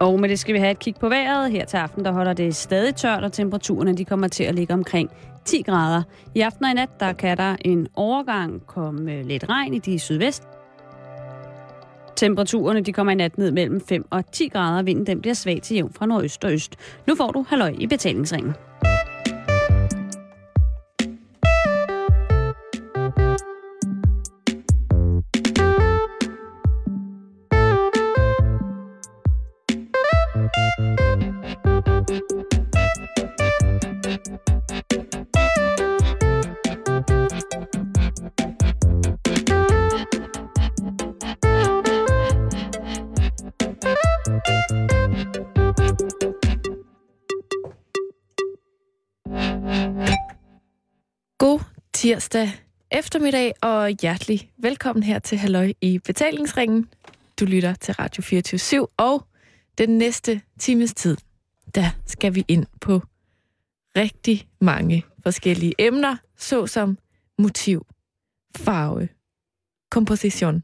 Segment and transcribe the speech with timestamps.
[0.00, 1.50] Og med det skal vi have et kig på vejret.
[1.50, 4.74] Her til aften der holder det stadig tørt, og temperaturerne de kommer til at ligge
[4.74, 5.10] omkring
[5.44, 6.02] 10 grader.
[6.34, 9.78] I aften og i nat der kan der en overgang komme øh, lidt regn i
[9.78, 10.42] de sydvest.
[12.16, 14.82] Temperaturerne de kommer i nat ned mellem 5 og 10 grader.
[14.82, 16.76] Vinden den bliver svag til jævn fra nordøst og øst.
[17.06, 18.54] Nu får du halløj i betalingsringen.
[52.06, 52.52] Tirsdag
[52.90, 56.88] eftermiddag, og hjertelig velkommen her til Halløj i betalingsringen.
[57.40, 59.26] Du lytter til Radio 24 og
[59.78, 61.16] den næste times tid,
[61.74, 63.02] der skal vi ind på
[63.96, 66.98] rigtig mange forskellige emner, såsom
[67.38, 67.86] motiv,
[68.56, 69.08] farve,
[69.90, 70.62] komposition,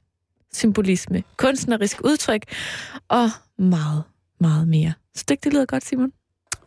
[0.52, 2.42] symbolisme, kunstnerisk udtryk
[3.08, 4.02] og meget,
[4.40, 4.92] meget mere.
[5.14, 6.12] Stykke, det lyder godt, Simon.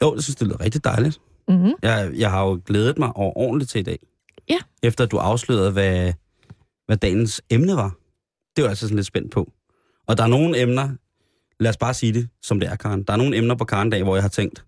[0.02, 1.20] Jo, jeg synes, det lyder rigtig dejligt.
[1.48, 1.74] Mm-hmm.
[1.82, 4.00] Jeg, jeg har jo glædet mig over ordentligt til i dag.
[4.50, 4.58] Ja.
[4.84, 6.14] Efter at du afslørede, hvad,
[6.86, 7.90] hvad dagens emne var.
[8.56, 9.52] Det var jeg altså sådan lidt spændt på.
[10.08, 10.90] Og der er nogle emner,
[11.60, 13.04] lad os bare sige det, som det er, Karen.
[13.04, 14.66] Der er nogle emner på Karen dag, hvor jeg har tænkt,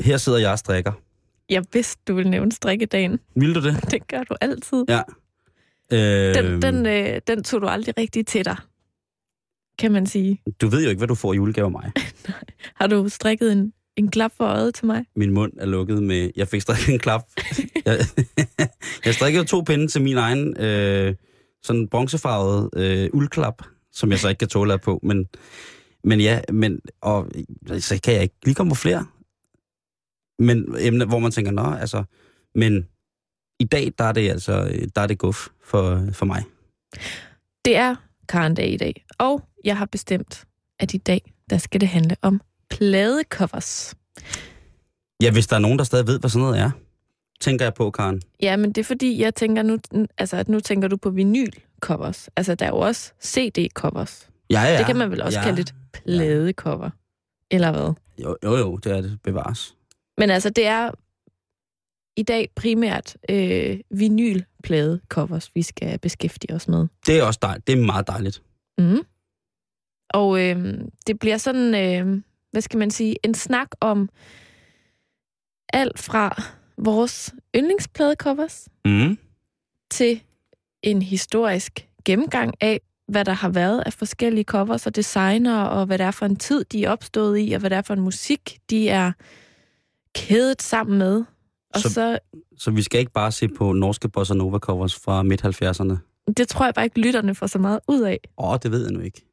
[0.00, 0.92] her sidder jeg og strikker.
[1.48, 3.20] Jeg vidste, du ville nævne strikkedagen.
[3.36, 3.84] Vil du det?
[3.92, 4.84] Det gør du altid.
[4.88, 5.02] Ja.
[5.92, 8.56] Øh, Den, den, øh, den tog du aldrig rigtig til dig,
[9.78, 10.42] kan man sige.
[10.60, 11.92] Du ved jo ikke, hvad du får i julegave af mig.
[12.80, 15.04] Har du strikket en, en klap for øjet til mig?
[15.16, 16.30] Min mund er lukket med...
[16.36, 17.22] Jeg fik strikket en klap.
[17.86, 17.98] jeg,
[19.04, 21.14] jeg strikkede to pinde til min egen øh,
[21.62, 23.62] sådan bronzefarvet øh, uldklap,
[23.92, 25.00] som jeg så ikke kan tåle at på.
[25.02, 25.26] Men,
[26.04, 27.30] men ja, men, og,
[27.78, 29.06] så kan jeg ikke lige komme på flere.
[30.38, 32.04] Men emner, hvor man tænker, nå, altså...
[32.54, 32.86] Men
[33.60, 36.44] i dag, der er det altså øh, der er det guf for, for mig.
[37.64, 37.96] Det er
[38.28, 40.44] Karen-dag i dag, og jeg har bestemt,
[40.78, 43.94] at i dag, der skal det handle om pladecovers.
[45.22, 46.70] Ja, hvis der er nogen, der stadig ved, hvad sådan noget er,
[47.40, 48.22] tænker jeg på, Karen.
[48.42, 49.78] Ja, men det er fordi, jeg tænker nu,
[50.18, 52.28] altså, at nu tænker du på vinylcovers.
[52.36, 54.28] Altså, der er jo også CD-covers.
[54.50, 54.78] Ja, ja.
[54.78, 55.44] Det kan man vel også ja.
[55.44, 56.90] kalde et pladecover.
[57.50, 57.92] Eller hvad?
[58.18, 59.18] Jo, jo, jo, det er det.
[59.24, 59.74] Bevares.
[60.18, 60.90] Men altså, det er
[62.16, 66.86] i dag primært øh, vinylpladecovers, vi skal beskæftige os med.
[67.06, 67.66] Det er også dejligt.
[67.66, 68.42] Det er meget dejligt.
[68.78, 69.00] Mm.
[70.10, 72.22] Og øh, det bliver sådan, øh,
[72.52, 74.08] hvad skal man sige, en snak om
[75.72, 76.42] alt fra
[76.78, 79.18] vores yndlingspladecovers Mm.
[79.90, 80.22] til
[80.82, 85.98] en historisk gennemgang af, hvad der har været af forskellige covers og designer, og hvad
[85.98, 88.00] det er for en tid, de er opstået i, og hvad det er for en
[88.00, 89.12] musik, de er
[90.14, 91.24] kædet sammen med.
[91.74, 92.18] Og så, Så-
[92.56, 95.96] så vi skal ikke bare se på norske bossa nova covers fra midt-70'erne.
[96.36, 98.18] det tror jeg bare ikke, lytterne får så meget ud af.
[98.38, 99.26] Åh, det ved jeg nu ikke.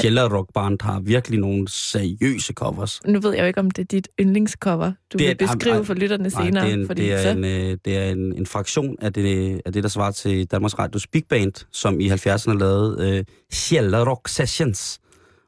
[0.00, 3.00] Sheller Rock Band har virkelig nogle seriøse covers.
[3.06, 5.74] Nu ved jeg jo ikke, om det er dit yndlingscover, du Det er- vil beskrive
[5.74, 6.64] nej, for lytterne Nej, senere.
[6.64, 9.12] det er, en, fordi det er, så, en, øh, det er en, en fraktion af
[9.12, 13.24] det, af det, der svarer til Danmarks Radios Big Band, som i 70'erne lavede øh,
[13.52, 14.98] Sheller Rock Sessions.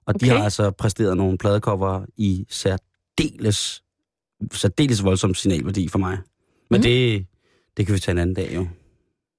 [0.07, 0.37] Og de Okay.
[0.37, 3.83] har altså præsteret nogle pladecover i særdeles,
[4.53, 6.19] særdeles voldsom signalværdi for mig.
[6.71, 6.83] Men Mhm.
[6.83, 7.27] det,
[7.77, 8.67] det kan vi tage en anden dag jo.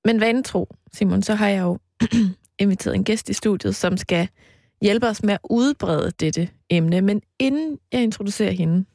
[0.06, 1.78] Men tro, Simon, så har jeg jo
[2.60, 4.28] inviteret en gæst i studiet, som skal
[4.82, 7.02] hjælpe os med at udbrede dette emne.
[7.02, 8.86] Men inden jeg introducerer hende,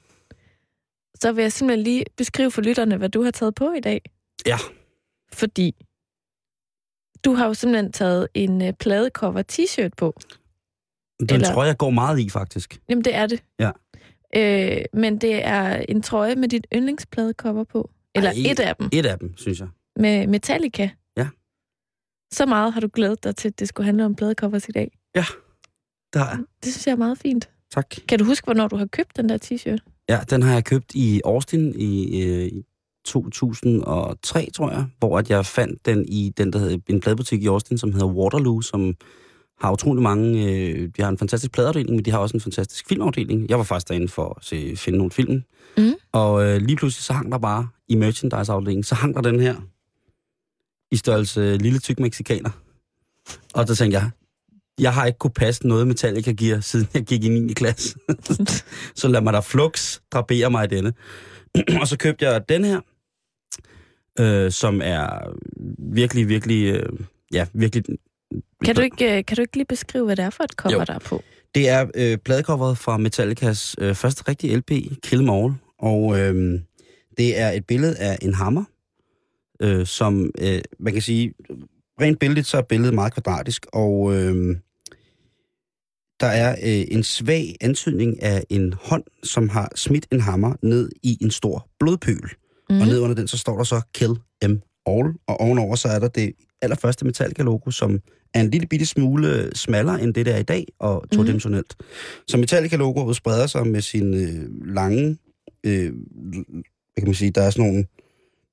[1.14, 4.02] så vil jeg simpelthen lige beskrive for lytterne, hvad du har taget på i dag.
[4.46, 4.56] Ja.
[5.32, 5.74] Fordi
[7.24, 10.20] du har jo simpelthen taget en uh, pladecover t-shirt på.
[11.20, 12.80] Den Eller- tror jeg går meget i, faktisk.
[12.88, 13.42] Jamen, det er det.
[13.58, 13.70] Ja.
[14.36, 17.90] Øh, men det er en trøje med dit yndlingspladecover på.
[18.14, 18.88] Eller Ej, et af dem.
[18.92, 19.68] Et af dem, synes jeg.
[19.96, 20.90] Med Metallica.
[21.16, 21.28] Ja.
[22.32, 24.98] Så meget har du glædet dig til, at det skulle handle om pladecovers i dag.
[26.14, 26.36] Der.
[26.64, 27.48] Det synes jeg er meget fint.
[27.74, 27.86] Tak.
[28.08, 30.04] Kan du huske, hvornår du har købt den der t-shirt?
[30.08, 32.64] Ja, den har jeg købt i Austin i, øh, i
[33.04, 37.46] 2003, tror jeg, hvor at jeg fandt den i den, der hedder, en pladebutik i
[37.46, 38.94] Austin, som hedder Waterloo, som
[39.60, 40.52] har utrolig mange...
[40.52, 43.50] Øh, de har en fantastisk pladeafdeling, men de har også en fantastisk filmafdeling.
[43.50, 45.42] Jeg var faktisk derinde for at se, finde nogle film.
[45.76, 45.94] Mhm.
[46.12, 49.56] Og øh, lige pludselig så hang der bare i merchandise-afdelingen, så hang der den her
[50.90, 52.50] i størrelse øh, lille tyk mexikaner.
[53.54, 54.10] Og så tænkte jeg,
[54.80, 57.52] jeg har ikke kunne passe noget Metallica gear, siden jeg gik i 9.
[57.52, 57.98] klasse.
[59.00, 60.92] så lad mig da flux drapere mig i denne.
[61.80, 62.80] og så købte jeg den her,
[64.20, 65.34] øh, som er
[65.78, 66.92] virkelig, virkelig, øh,
[67.32, 67.84] ja, virkelig...
[68.64, 70.74] Kan du, ikke, øh, kan du ikke lige beskrive, hvad det er for et cover,
[70.74, 70.84] Jo.
[70.84, 71.22] der er på?
[71.54, 74.70] Det er øh, pladecoveret fra Metallicas øh, første rigtige LP,
[75.02, 75.54] Kill 'Em All.
[75.78, 76.60] Og øh,
[77.18, 78.64] det er et billede af en hammer,
[79.62, 81.34] øh, som øh, man kan sige,
[82.00, 84.56] rent billedet så er billedet meget kvadratisk, og øh,
[86.20, 90.90] der er øh, en svag antydning af en hånd, som har smidt en hammer ned
[91.02, 92.20] i en stor blodpøl.
[92.70, 92.76] Mm.
[92.76, 92.86] Og Mhm.
[92.88, 94.10] ned under den, så står der så Kill
[94.42, 96.32] Em All, og ovenover så er der det
[96.62, 98.00] allerførste Metallica-logo, som
[98.34, 101.74] er en lille bitte smule smallere end det, der er i dag, og todimensionelt.
[101.78, 101.84] Mm.
[102.28, 105.18] Så Metallica-logoet spreder sig med sin øh, lange,
[105.66, 107.84] øh, hvad kan man sige, der er sådan nogle,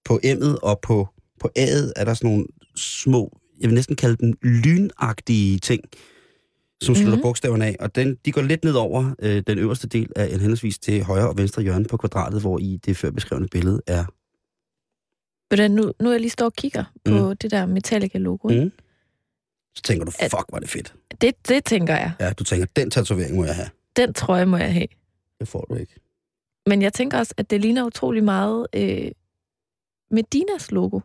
[0.05, 1.07] på M'et og på,
[1.39, 5.81] på A'et er der sådan nogle små, jeg vil næsten kalde dem lynagtige ting,
[6.81, 7.11] som slutter Mhm.
[7.11, 7.21] mm-hmm.
[7.21, 10.39] bogstaverne af, og den, de går lidt ned over øh, den øverste del af en
[10.39, 14.05] henholdsvis til højre og venstre hjørne på kvadratet, hvor i det før beskrevne billede er.
[15.49, 17.37] Hvordan nu, nu er jeg lige står og kigger på Mm.
[17.37, 18.47] det der Metallica-logo.
[18.47, 18.55] Mm.
[18.55, 18.71] Mm.
[19.75, 20.95] Så tænker du, fuck, var det fedt.
[21.21, 22.11] Det, det tænker jeg.
[22.19, 23.69] Ja, du tænker, den tatovering må jeg have.
[23.95, 24.87] Den trøje må jeg have.
[25.39, 25.95] Det får du ikke.
[26.67, 29.11] Men jeg tænker også, at det ligner utrolig meget øh,
[30.11, 30.99] Medinas logo.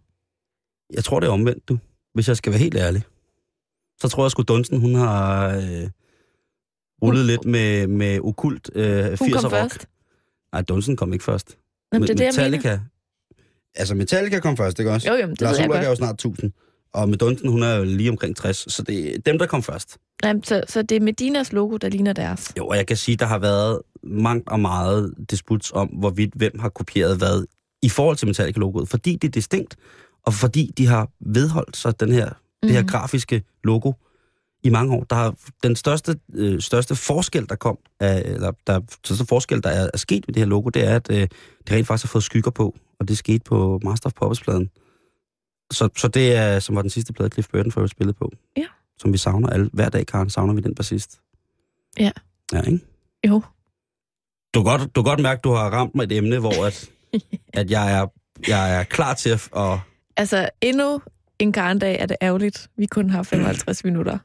[0.94, 1.78] Jeg tror, det er omvendt, du.
[2.14, 3.02] Hvis jeg skal være helt ærlig.
[4.02, 5.62] Så tror jeg sgu, Dunsten, hun har øh,
[7.02, 9.50] rullet Hun- lidt med, med okult øh, 80'er Hun kom rock.
[9.52, 9.86] først.
[10.52, 11.58] Nej, Dunsten kom ikke først.
[11.92, 12.26] Jamen, det er det.
[12.38, 12.80] Metallica.
[13.74, 15.08] Altså, Metallica kom først, ikke også?
[15.08, 16.52] Jo, jo, det Lars ved Ulrik er jo snart 1000.
[16.94, 18.72] Og med Dunsten, hun er jo lige omkring 60.
[18.72, 19.98] Så det er dem, der kom først.
[20.24, 22.52] Jamen, så, så det er Medinas logo, der ligner deres.
[22.58, 26.58] Jo, og jeg kan sige, der har været mangt og meget disputs om, hvorvidt hvem
[26.58, 27.44] har kopieret hvad
[27.82, 28.88] i forhold til Metallica-logoet.
[28.88, 29.76] Fordi det er distinkt,
[30.26, 32.30] og fordi de har vedholdt sig den her,
[32.62, 32.66] mm.
[32.68, 32.88] det her Mhm.
[32.88, 33.92] grafiske logo
[34.64, 35.04] i mange år.
[35.04, 39.70] Der har den største, øh, største forskel, der kom, af, eller der største forskel, der
[39.70, 41.30] er, er sket med det her logo, det er, at øh, det
[41.70, 44.70] rent faktisk har fået skygger på, og det skete på Master of Puppets-pladen.
[45.72, 48.30] Så, så det er, som var den sidste plade, Cliff Burton for spillet på.
[48.56, 48.64] Ja.
[48.98, 49.70] Som vi savner alle.
[49.72, 51.20] Hver dag, Karen, savner vi den bassist.
[51.98, 52.10] Ja.
[52.52, 52.80] Ja, ikke?
[53.28, 53.42] Jo.
[54.54, 56.66] Du kan godt, du kan godt mærke, at du har ramt mig et emne, hvor
[56.66, 56.90] at,
[57.60, 58.06] at jeg, er,
[58.48, 59.48] jeg er klar til at...
[59.52, 59.80] Og,
[60.16, 61.00] Altså, endnu
[61.42, 62.70] en karndag er det ærgerligt.
[62.76, 64.18] Vi kun har 55 minutter.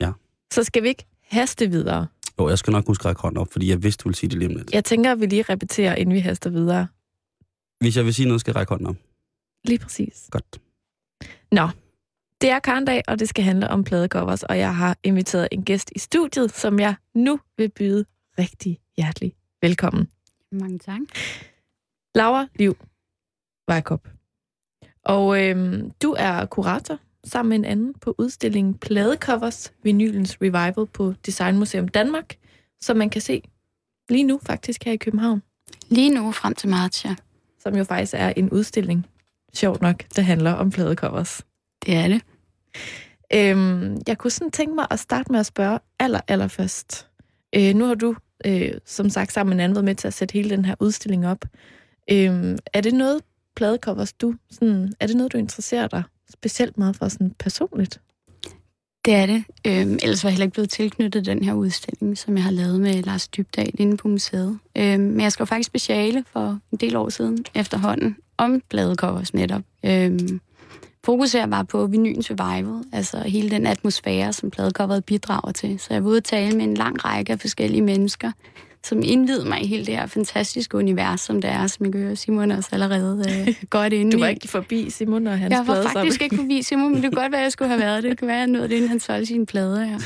[0.00, 0.12] Ja.
[0.52, 2.06] Så skal vi ikke haste videre.
[2.40, 4.30] jo, jeg skal nok huske at række hånden op, fordi jeg vidste, du ville sige
[4.30, 4.72] det lige om lidt.
[4.72, 6.86] Jeg tænker, at vi lige repeterer, inden vi haster videre.
[7.80, 8.96] Hvis jeg vil sige noget, skal jeg række hånden op.
[9.64, 10.28] Lige præcis.
[10.30, 10.60] Godt.
[11.52, 11.68] Nå,
[12.40, 15.92] det er karndag, og det skal handle om pladecovers, og jeg har inviteret en gæst
[15.96, 18.04] i studiet, som jeg nu vil byde
[18.38, 19.32] rigtig hjertelig
[19.62, 20.08] velkommen.
[20.52, 21.00] Mange tak.
[22.14, 22.76] Laura Liv
[23.68, 24.08] Vejkop.
[25.08, 31.14] Og øhm, du er kurator sammen med en anden på udstillingen Pladecovers, vinylens revival på
[31.26, 32.36] Designmuseum Danmark,
[32.80, 33.42] som man kan se
[34.08, 35.42] lige nu faktisk her i København,
[35.88, 37.14] Lige nu frem til marts, ja.
[37.58, 39.06] som jo faktisk er en udstilling,
[39.54, 41.42] sjovt nok, der handler om pladecovers.
[41.86, 42.22] Det er det.
[43.34, 47.08] Øhm, jeg kunne sådan tænke mig at starte med at spørge aller, aller først.
[47.54, 48.14] Øh, nu har du,
[48.46, 50.74] øh, som sagt, sammen med en anden været med til at sætte hele den her
[50.80, 51.44] udstilling op.
[52.10, 53.22] Øhm, er det noget,
[53.58, 56.02] pladecovers, du, sådan, er det noget, du interesserer dig
[56.32, 58.00] specielt meget for sådan personligt?
[59.04, 59.44] Det er det.
[59.66, 62.80] Øhm, ellers var jeg heller ikke blevet tilknyttet den her udstilling, som jeg har lavet
[62.80, 64.58] med Lars Dybdal inde på museet.
[64.76, 69.62] Øhm, men jeg skrev faktisk speciale for en del år siden efterhånden om pladecovers netop.
[69.84, 70.40] Øhm,
[71.04, 75.78] fokus her var på vinylens survival, altså hele den atmosfære, som pladecoveret bidrager til.
[75.78, 78.32] Så jeg var ude og tale med en lang række af forskellige mennesker,
[78.84, 82.02] som indvidede mig i hele det her fantastiske univers, som det er, som jeg kan
[82.02, 84.30] høre Simon også allerede øh, godt inde Du var i.
[84.30, 87.32] ikke forbi Simon og hans Jeg var faktisk ikke forbi Simon, men det kunne godt
[87.32, 88.10] være, jeg skulle have været det.
[88.10, 89.80] Det kunne være, at jeg nåede det, inden han solgte sine plader.
[89.80, 89.98] Ja.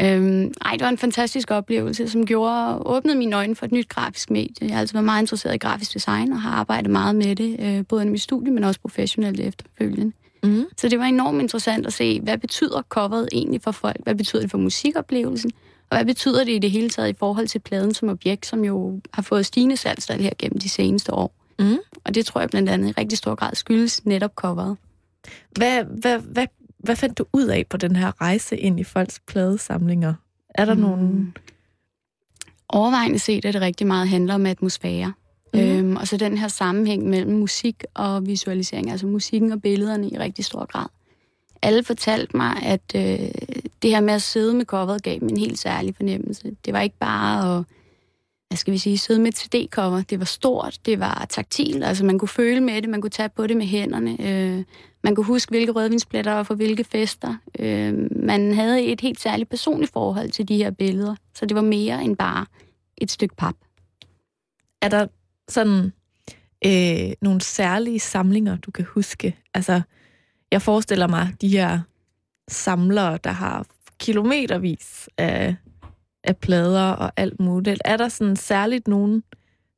[0.00, 3.88] Øhm, ej, det var en fantastisk oplevelse, som gjorde åbnede mine øjne for et nyt
[3.88, 4.54] grafisk medie.
[4.60, 7.56] Jeg har altid været meget interesseret i grafisk design og har arbejdet meget med det,
[7.60, 10.12] øh, både i mit studie, men også professionelt efterfølgende.
[10.42, 10.64] Mm.
[10.76, 13.96] Så det var enormt interessant at se, hvad betyder coveret egentlig for folk?
[14.02, 15.50] Hvad betyder det for musikoplevelsen?
[15.90, 18.64] Og hvad betyder det i det hele taget i forhold til pladen som objekt, som
[18.64, 21.34] jo har fået stigende salgstal her gennem de seneste år?
[21.58, 21.78] Mm.
[22.04, 24.76] Og det tror jeg blandt andet i rigtig stor grad skyldes netop coveret.
[25.50, 26.46] Hvad, hvad, hvad,
[26.78, 30.14] hvad fandt du ud af på den her rejse ind i folks pladesamlinger?
[30.48, 30.80] Er der mm.
[30.80, 31.32] nogle...
[32.68, 35.12] Overvejende set er det rigtig meget handler om atmosfære.
[35.54, 35.60] Mm.
[35.60, 40.18] Øhm, og så den her sammenhæng mellem musik og visualisering, altså musikken og billederne i
[40.18, 40.86] rigtig stor grad.
[41.64, 43.30] Alle fortalte mig, at øh,
[43.82, 46.56] det her med at sidde med coveret gav dem en helt særlig fornemmelse.
[46.64, 47.64] Det var ikke bare at
[48.48, 50.02] hvad skal vi sige, sidde med et CD-cover.
[50.02, 53.28] Det var stort, det var taktil, altså man kunne føle med det, man kunne tage
[53.28, 54.16] på det med hænderne.
[54.20, 54.64] Øh,
[55.04, 57.34] man kunne huske, hvilke rødvinspletter var for hvilke fester.
[57.58, 61.62] Øh, man havde et helt særligt personligt forhold til de her billeder, så det var
[61.62, 62.46] mere end bare
[62.96, 63.54] et stykke pap.
[64.82, 65.06] Er der
[65.48, 65.92] sådan
[66.66, 69.36] øh, nogle særlige samlinger, du kan huske?
[69.54, 69.82] Altså,
[70.54, 71.80] jeg forestiller mig de her
[72.48, 73.66] samlere, der har
[73.98, 75.56] kilometervis af
[76.24, 77.82] af plader og alt muligt.
[77.84, 79.22] Er der sådan særligt nogen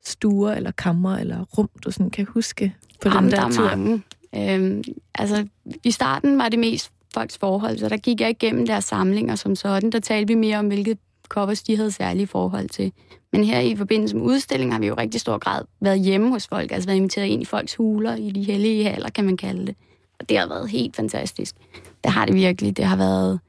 [0.05, 3.51] stuer eller kammer eller rum, du sådan kan huske på Jamen, den der der er
[3.51, 3.63] tur?
[3.63, 4.03] mange.
[4.35, 4.83] Øhm,
[5.15, 5.47] altså,
[5.83, 9.55] i starten var det mest folks forhold, så der gik jeg igennem deres samlinger som
[9.55, 9.89] sådan.
[9.91, 12.91] Der talte vi mere om, hvilke covers de havde særlige forhold til.
[13.31, 16.47] Men her i forbindelse med udstillingen har vi jo rigtig stor grad været hjemme hos
[16.47, 19.67] folk, altså været inviteret ind i folks huler, i de hellige haller, kan man kalde
[19.67, 19.75] det.
[20.19, 21.55] Og det har været helt fantastisk.
[22.03, 22.77] Det har det virkelig.
[22.77, 23.39] Det har været,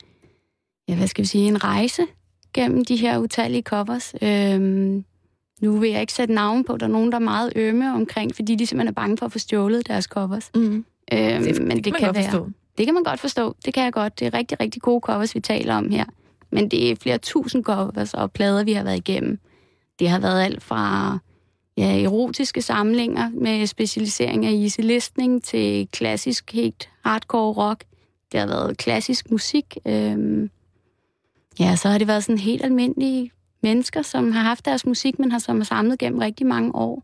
[0.88, 2.02] ja, hvad skal vi sige, en rejse
[2.54, 4.14] gennem de her utallige covers.
[4.22, 5.04] Øhm,
[5.60, 8.34] nu vil jeg ikke sætte navn på, der er nogen, der er meget ømme omkring,
[8.34, 10.50] fordi de simpelthen er bange for at få stjålet deres covers.
[10.54, 10.84] Mm.
[11.12, 12.25] Øhm, Det, men det, kan, kan man godt være.
[12.25, 12.48] forstå.
[12.78, 13.56] Det kan man godt forstå.
[13.64, 14.20] Det kan jeg godt.
[14.20, 16.04] Det er rigtig, rigtig gode covers, vi taler om her.
[16.50, 19.38] Men det er flere tusind covers og plader, vi har været igennem.
[19.98, 21.18] Det har været alt fra
[21.78, 27.85] ja, erotiske samlinger med specialisering af easy listening til klassisk, helt hardcore rock.
[28.32, 29.78] Det har været klassisk musik.
[29.87, 30.50] Øhm,
[31.61, 33.30] ja, så har det været sådan helt almindelige
[33.62, 37.02] mennesker, som har haft deres musik, men har som har samlet gennem rigtig mange år.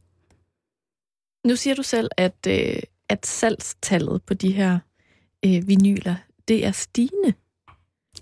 [1.48, 4.78] Nu siger du selv, at, øh, at salgstallet på de her
[5.44, 6.14] øh, vinyler,
[6.48, 7.34] det er stigende.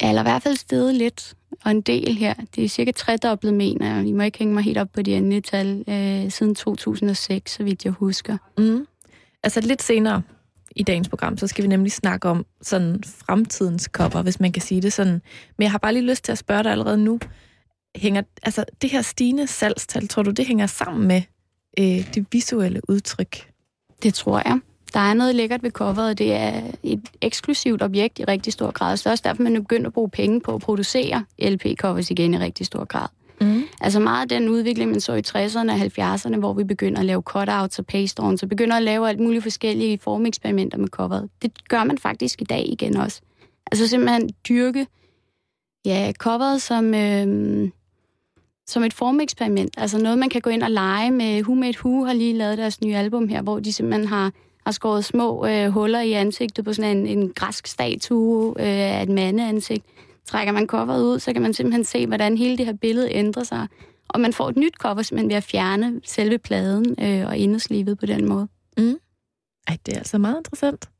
[0.02, 2.34] Ja, eller i hvert fald steget lidt, og en del her.
[2.56, 4.06] Det er cirka tredoblet, mener jeg.
[4.06, 7.62] I må ikke hænge mig helt op på de endelige tal, øh, siden 2006, så
[7.62, 8.36] vidt jeg husker.
[8.58, 8.86] Mm.
[9.42, 10.22] Altså lidt senere
[10.76, 14.62] i dagens program, så skal vi nemlig snakke om sådan fremtidens cover, hvis man kan
[14.62, 15.22] sige det sådan.
[15.58, 17.18] Men jeg har bare lige lyst til at spørge dig allerede nu.
[17.96, 21.22] Hænger, altså det her stigende salgstal, tror du, det hænger sammen med
[21.78, 23.52] øh, det visuelle udtryk?
[24.02, 24.60] Det tror jeg.
[24.94, 26.18] Der er noget lækkert ved coveret.
[26.18, 28.96] Det er et eksklusivt objekt i rigtig stor grad.
[28.96, 32.10] Så det er også derfor, man er begyndt at bruge penge på at producere LP-covers
[32.10, 33.08] igen i rigtig stor grad.
[33.40, 33.62] Mm.
[33.80, 37.04] Altså meget af den udvikling, man så i 60'erne og 70'erne, hvor vi begynder at
[37.04, 41.28] lave cutouts og paste så begynder at lave alt muligt forskellige formeksperimenter med coveret.
[41.42, 43.20] Det gør man faktisk i dag igen også.
[43.72, 44.86] Altså simpelthen dyrke
[45.84, 47.70] ja, coveret som, øh,
[48.66, 49.74] som et formeksperiment.
[49.76, 51.42] Altså noget, man kan gå ind og lege med.
[51.42, 54.32] Who Made Who har lige lavet deres nye album her, hvor de simpelthen har,
[54.64, 59.02] har skåret små øh, huller i ansigtet på sådan en, en græsk statue øh, af
[59.02, 59.84] et mandeansigt.
[60.24, 63.42] Trækker man coveret ud, så kan man simpelthen se, hvordan hele det her billede ændrer
[63.44, 63.66] sig.
[64.08, 67.98] Og man får et nyt cover simpelthen ved at fjerne selve pladen øh, og inderslivet
[67.98, 68.48] på den måde.
[69.68, 70.90] Ej, det er altså meget interessant,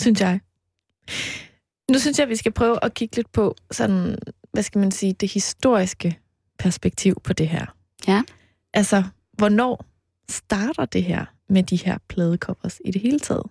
[0.00, 0.40] synes jeg.
[1.90, 4.18] Nu synes jeg, at vi skal prøve at kigge lidt på sådan,
[4.52, 6.18] hvad skal man sige, det historiske
[6.58, 7.66] perspektiv på det her.
[8.08, 8.22] Ja.
[8.74, 9.84] Altså, hvornår
[10.28, 13.42] starter det her med de her pladecovers i det hele taget?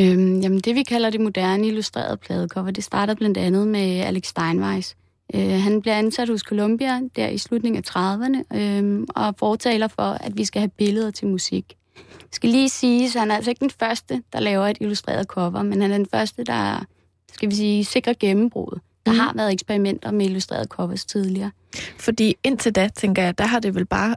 [0.00, 4.26] Øhm, jamen det, vi kalder det moderne illustrerede pladecover, det starter blandt andet med Alex
[4.26, 4.96] Steinweiss.
[5.34, 10.02] Øh, han bliver ansat hos Columbia der i slutningen af 30'erne øh, og fortaler for,
[10.02, 11.76] at vi skal have billeder til musik.
[11.96, 15.26] Jeg skal lige sige, at han er altså ikke den første, der laver et illustreret
[15.26, 16.84] cover, men han er den første, der
[17.32, 18.78] skal vi sige, sikrer gennembrud.
[19.06, 19.18] Der Mhm.
[19.20, 21.50] har været eksperimenter med illustrerede covers tidligere.
[21.98, 24.16] Fordi indtil da, tænker jeg, der har det vel bare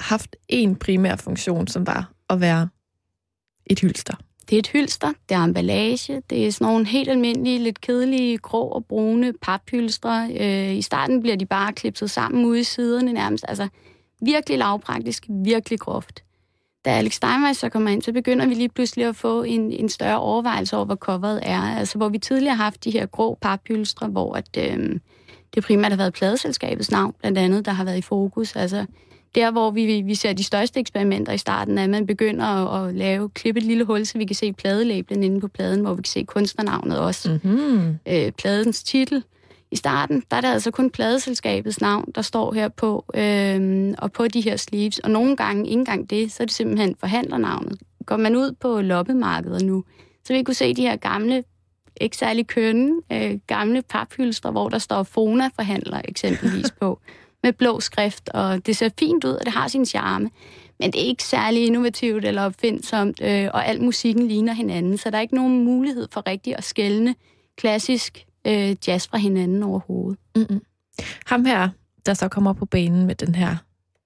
[0.00, 2.68] haft en primær funktion, som var at være
[3.66, 4.14] et hylster.
[4.50, 8.38] Det er et hylster, det er emballage, det er sådan nogle helt almindelige, lidt kedelige,
[8.38, 10.30] grå og brune paphylstre.
[10.40, 13.44] Øh, I starten bliver de bare klipset sammen ude i siderne nærmest.
[13.48, 13.68] Altså
[14.20, 16.22] virkelig lavpraktisk, virkelig groft.
[16.84, 19.88] Da Alex Steinweiss så kommer ind, så begynder vi lige pludselig at få en, en
[19.88, 21.60] større overvejelse over, hvad coveret er.
[21.60, 25.00] Altså hvor vi tidligere har haft de her grå paphylstre, hvor at, øh,
[25.54, 28.56] det primært har været pladeselskabets navn, blandt andet, der har været i fokus.
[28.56, 28.86] Altså
[29.36, 32.88] der, hvor vi, vi ser de største eksperimenter i starten, er, at man begynder at,
[32.88, 35.94] at lave, klippe et lille hul, så vi kan se pladelabelen inde på pladen, hvor
[35.94, 37.38] vi kan se kunstnernavnet også.
[37.42, 37.98] Mm-hmm.
[38.08, 39.24] Øh, pladens titel.
[39.70, 44.12] I starten, der er det altså kun pladeselskabets navn, der står her på, øh, og
[44.12, 44.98] på de her sleeves.
[44.98, 47.78] Og nogle gange, ikke engang det, så er det simpelthen forhandlernavnet.
[48.06, 49.84] Går man ud på loppemarkedet nu,
[50.24, 51.44] så vil I kunne se de her gamle,
[52.00, 57.00] ikke særlig kønne, øh, gamle paphylstre, hvor der står Fona-forhandler eksempelvis på
[57.46, 60.30] med blå skrift, og det ser fint ud, og det har sin charme.
[60.80, 65.10] Men det er ikke særlig innovativt eller opfindsomt, øh, og al musikken ligner hinanden, så
[65.10, 67.14] der er ikke nogen mulighed for rigtig at skælne
[67.56, 70.18] klassisk øh, jazz fra hinanden overhovedet.
[70.36, 70.62] Mm-mm.
[71.26, 71.68] Ham her,
[72.06, 73.56] der så kommer på banen med den her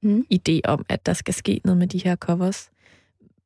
[0.02, 0.24] Mm.
[0.34, 2.70] idé om, at der skal ske noget med de her covers.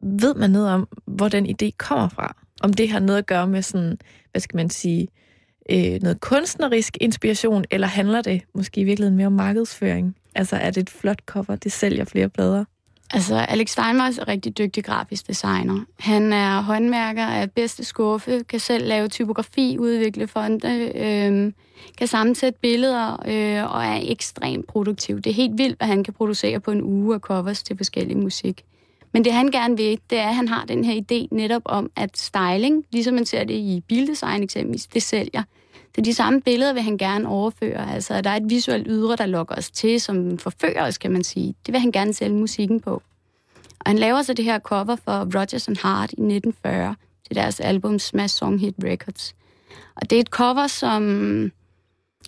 [0.03, 2.37] Ved man noget om, hvor den idé kommer fra?
[2.63, 3.99] Om det har noget at gøre med sådan,
[4.31, 5.24] hvad skal man sige, øh,
[5.71, 10.17] Øh, noget kunstnerisk inspiration, eller handler det måske i virkeligheden mere om markedsføring?
[10.35, 12.65] Altså er det et flot cover, det sælger flere plader?
[13.11, 15.85] Altså, Alex Steinmeier er rigtig dygtig grafisk designer.
[15.99, 21.53] Han er håndværker af bedste skuffe, kan selv lave typografi, udvikle fonde, øh,
[21.99, 25.17] kan sammensætte billeder øh, og er ekstremt produktiv.
[25.17, 28.19] Det er helt vildt, hvad han kan producere på en uge af covers til forskellige
[28.19, 28.65] musik.
[29.15, 31.91] Men det han gerne vil, det er, at han har den her idé netop om,
[31.97, 35.43] at styling, ligesom man ser det i bildesign eksempelvis, det sælger.
[35.95, 37.95] Så de samme billeder vil han gerne overføre.
[37.95, 41.25] Altså, der er et visuelt ydre, der lokker os til, som forfører os, kan man
[41.25, 41.55] sige.
[41.67, 43.03] Det vil han gerne sælge musikken på.
[43.81, 46.95] Og han laver så det her cover for Rodgers and Hart i 1940
[47.27, 49.35] til deres album Smash Song Hit Records.
[49.97, 51.45] Og det er et cover, som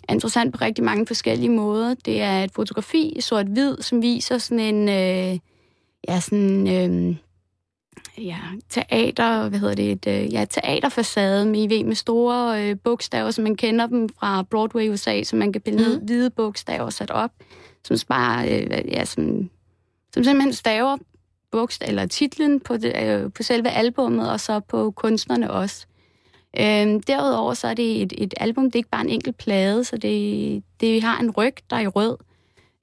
[0.08, 1.94] er interessant på rigtig mange forskellige måder.
[2.04, 5.38] Det er et fotografi i sort-hvid, som viser sådan en, øh,
[6.08, 7.16] ja, sådan, øh,
[8.18, 12.76] ja, teater, hvad hedder det, et, øh, ja, teaterfacade med, I ved, med store øh,
[12.84, 16.06] bogstaver, som man kender dem fra Broadway USA, som man kan pille ned, mm.
[16.06, 17.30] hvide bogstaver sat op,
[17.84, 19.50] som bare, øh, ja, som,
[20.14, 20.96] som simpelthen staver
[21.50, 25.86] bogstav, eller titlen på, det, øh, på selve albummet, og så på kunstnerne også.
[26.60, 29.84] Øhm, derudover så er det et, et album, det er ikke bare en enkelt plade,
[29.84, 32.16] så det, det har en ryg, der er i rød.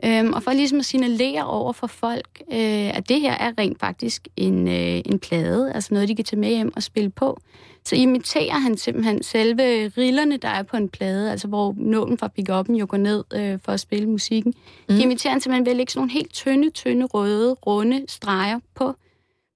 [0.06, 3.80] Øhm, og for ligesom at signalere over for folk, øh, at det her er rent
[3.80, 7.40] faktisk en, øh, en plade, altså noget, de kan tage med hjem og spille på,
[7.86, 12.30] så imiterer han simpelthen selve rillerne, der er på en plade, altså hvor nålen fra
[12.40, 14.54] pick-up'en jo går ned øh, for at spille musikken.
[14.90, 14.96] Mm.
[14.96, 18.60] De imiterer han simpelthen ved at lægge sådan nogle helt tynde, tynde, røde, runde streger
[18.76, 18.94] på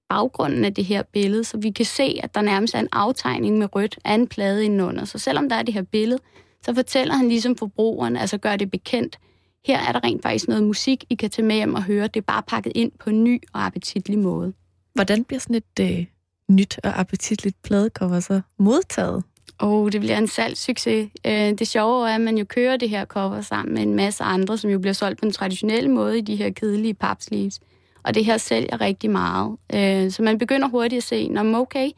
[0.08, 3.58] baggrunden af det her billede, så vi kan se, at der nærmest er en aftegning
[3.58, 5.04] med rødt af en plade indenunder.
[5.04, 6.20] Så selvom der er det her billede,
[6.62, 9.18] så fortæller han ligesom forbrugeren, altså gør det bekendt,
[9.68, 12.06] her er der rent faktisk noget musik, I kan tage med hjem og høre.
[12.06, 14.52] Det er bare pakket ind på en ny og appetitlig måde.
[14.94, 16.04] Hvordan bliver sådan et øh,
[16.50, 19.24] nyt og appetitligt pladecover så modtaget?
[19.58, 21.08] Oh, det bliver en salgssucces.
[21.26, 24.24] Øh, det sjove er, at man jo kører det her cover sammen med en masse
[24.24, 27.60] andre, som jo bliver solgt på en traditionel måde i de her kedelige papsleeves.
[28.02, 29.56] Og det her sælger rigtig meget.
[29.74, 31.90] Øh, så man begynder hurtigt at se, når okay,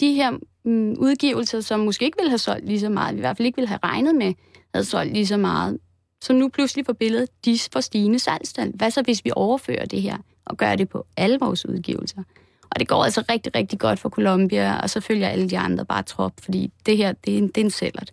[0.00, 0.30] de her
[0.64, 3.46] mm, udgivelser, som måske ikke ville have solgt lige så meget, vi i hvert fald
[3.46, 4.34] ikke ville have regnet med,
[4.74, 5.78] havde solgt lige så meget,
[6.24, 8.72] så nu pludselig får billedet, de får stigende salgstal.
[8.74, 12.22] Hvad så, hvis vi overfører det her og gør det på alle vores udgivelser?
[12.70, 15.84] Og det går altså rigtig, rigtig godt for Columbia, og så følger alle de andre
[15.84, 18.04] bare trop, fordi det her, det er en, det er en sælger.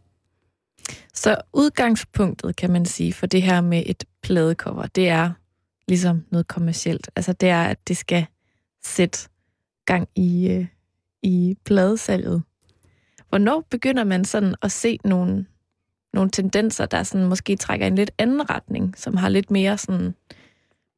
[1.13, 5.31] Så udgangspunktet, kan man sige, for det her med et pladecover, det er
[5.87, 7.09] ligesom noget kommercielt.
[7.15, 8.25] Altså det er, at det skal
[8.83, 9.29] sætte
[9.85, 10.65] gang i, øh,
[11.23, 12.43] i pladesalget.
[13.29, 15.45] Hvornår begynder man sådan at se nogle,
[16.13, 20.15] nogle tendenser, der sådan måske trækker en lidt anden retning, som har lidt mere sådan,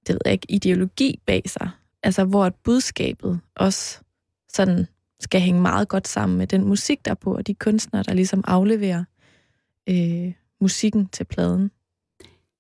[0.07, 1.69] det ved jeg ikke, ideologi bag sig?
[2.03, 3.99] Altså hvor at budskabet også
[4.53, 4.87] sådan
[5.19, 8.13] skal hænge meget godt sammen med den musik, der er på, og de kunstnere, der
[8.13, 9.03] ligesom afleverer
[9.89, 11.71] øh, musikken til pladen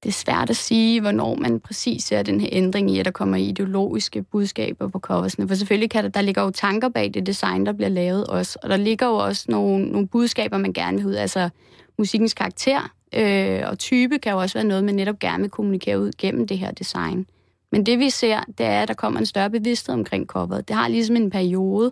[0.03, 3.11] det er svært at sige, hvornår man præcis ser den her ændring i, at der
[3.11, 5.47] kommer ideologiske budskaber på coversene.
[5.47, 8.59] For selvfølgelig kan der, der ligger jo tanker bag det design, der bliver lavet også.
[8.63, 11.13] Og der ligger jo også nogle, nogle budskaber, man gerne vil ud.
[11.13, 11.49] Altså
[11.97, 15.99] musikkens karakter øh, og type kan jo også være noget, man netop gerne vil kommunikere
[15.99, 17.25] ud gennem det her design.
[17.71, 20.67] Men det vi ser, det er, at der kommer en større bevidsthed omkring coveret.
[20.67, 21.91] Det har ligesom en periode,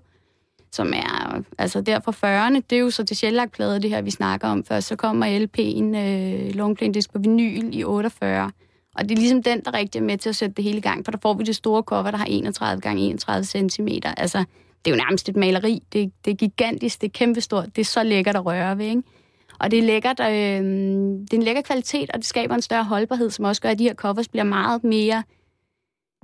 [0.72, 2.62] som er altså der fra 40'erne.
[2.70, 4.88] Det er jo så det sjældlagtplade, det her, vi snakker om først.
[4.88, 8.52] Så kommer LP'en, øh, longplane disc på vinyl i 48.
[8.96, 10.82] Og det er ligesom den, der rigtig er med til at sætte det hele i
[10.82, 13.88] gang, for der får vi det store cover, der har 31 gange 31 cm.
[14.18, 14.38] Altså,
[14.86, 15.84] det er jo nærmest et maleri.
[15.94, 19.04] Det, det er gigantisk, det er kæmpestort, det er så lækkert at røre ved, ikke?
[19.62, 22.84] Og det er lækkert, øh, det er en lækker kvalitet, og det skaber en større
[22.84, 25.24] holdbarhed, som også gør, at de her covers bliver meget mere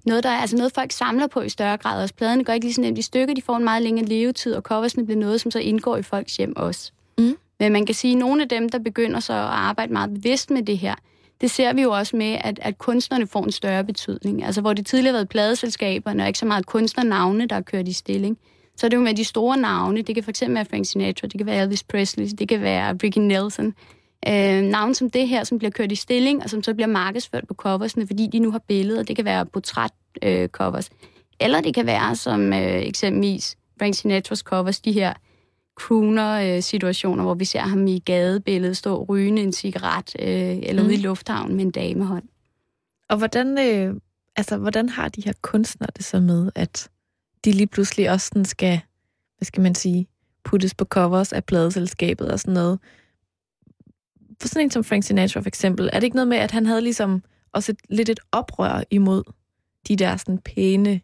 [0.06, 2.02] noget, der er altså noget, folk samler på i større grad.
[2.02, 4.54] Også pladerne går ikke lige så nemt i stykker, de får en meget længere levetid,
[4.54, 6.91] og coversne bliver noget, som så indgår i folks hjem også.
[7.17, 7.38] Mm.
[7.60, 10.52] Men man kan sige, at nogle af dem, der begynder så at arbejde meget bevidst
[10.52, 10.95] med det her,
[11.41, 14.43] det ser vi jo også med, at, at kunstnerne får en større betydning.
[14.43, 17.88] Altså hvor det tidligere har været pladeselskaberne, og ikke så meget kunstnernavne, der er kørt
[17.88, 18.38] i stilling,
[18.78, 20.02] så er det jo med de store navne.
[20.02, 23.18] Det kan fx være Frank Sinatra, det kan være Elvis Presley, det kan være Ricky
[23.18, 23.74] Nelson.
[24.28, 27.48] Øh, navn som det her, som bliver kørt i stilling, og som så bliver markedsført
[27.48, 29.04] på coversne, fordi de nu har billeder.
[29.04, 30.90] Det kan være portræt-covers.
[30.92, 31.08] Øh,
[31.40, 35.13] Eller det kan være som øh, eksempelvis Frank Sinatras covers, de her
[35.80, 40.88] crooner-situationer, hvor vi ser ham i gadebilledet stå rygende en cigaret, øh, eller mm.
[40.88, 42.24] ude i lufthavnen med en damehånd.
[43.10, 43.96] Og hvordan, øh,
[44.36, 46.90] altså, hvordan har de her kunstnere det så med, at
[47.45, 48.80] de lige pludselig også sådan skal,
[49.38, 50.08] hvad skal man sige,
[50.43, 52.80] puttes på covers af pladeselskabet og sådan noget?
[54.41, 56.65] for sådan en som Frank Sinatra for eksempel, er det ikke noget med, at han
[56.65, 57.23] havde ligesom
[57.54, 59.23] også et, lidt et oprør imod
[59.88, 61.02] de der sådan pæne,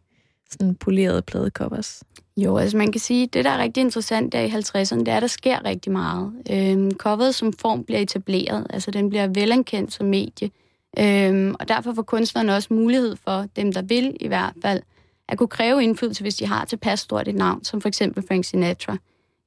[0.50, 2.04] sådan polerede pladecovers?
[2.38, 5.16] Jo, altså man kan sige, det der er rigtig interessant der i 50'erne, det er,
[5.16, 6.34] at der sker rigtig meget.
[6.52, 10.52] Øhm, coveret som form bliver etableret, altså den bliver velankendt som medie.
[11.00, 14.82] Øhm, og derfor får kunstnerne også mulighed for, dem der vil i hvert fald,
[15.30, 18.46] at kunne kræve indflydelse, hvis de har tilpas stort et navn, som for eksempel Frank
[18.46, 18.98] Sinatra.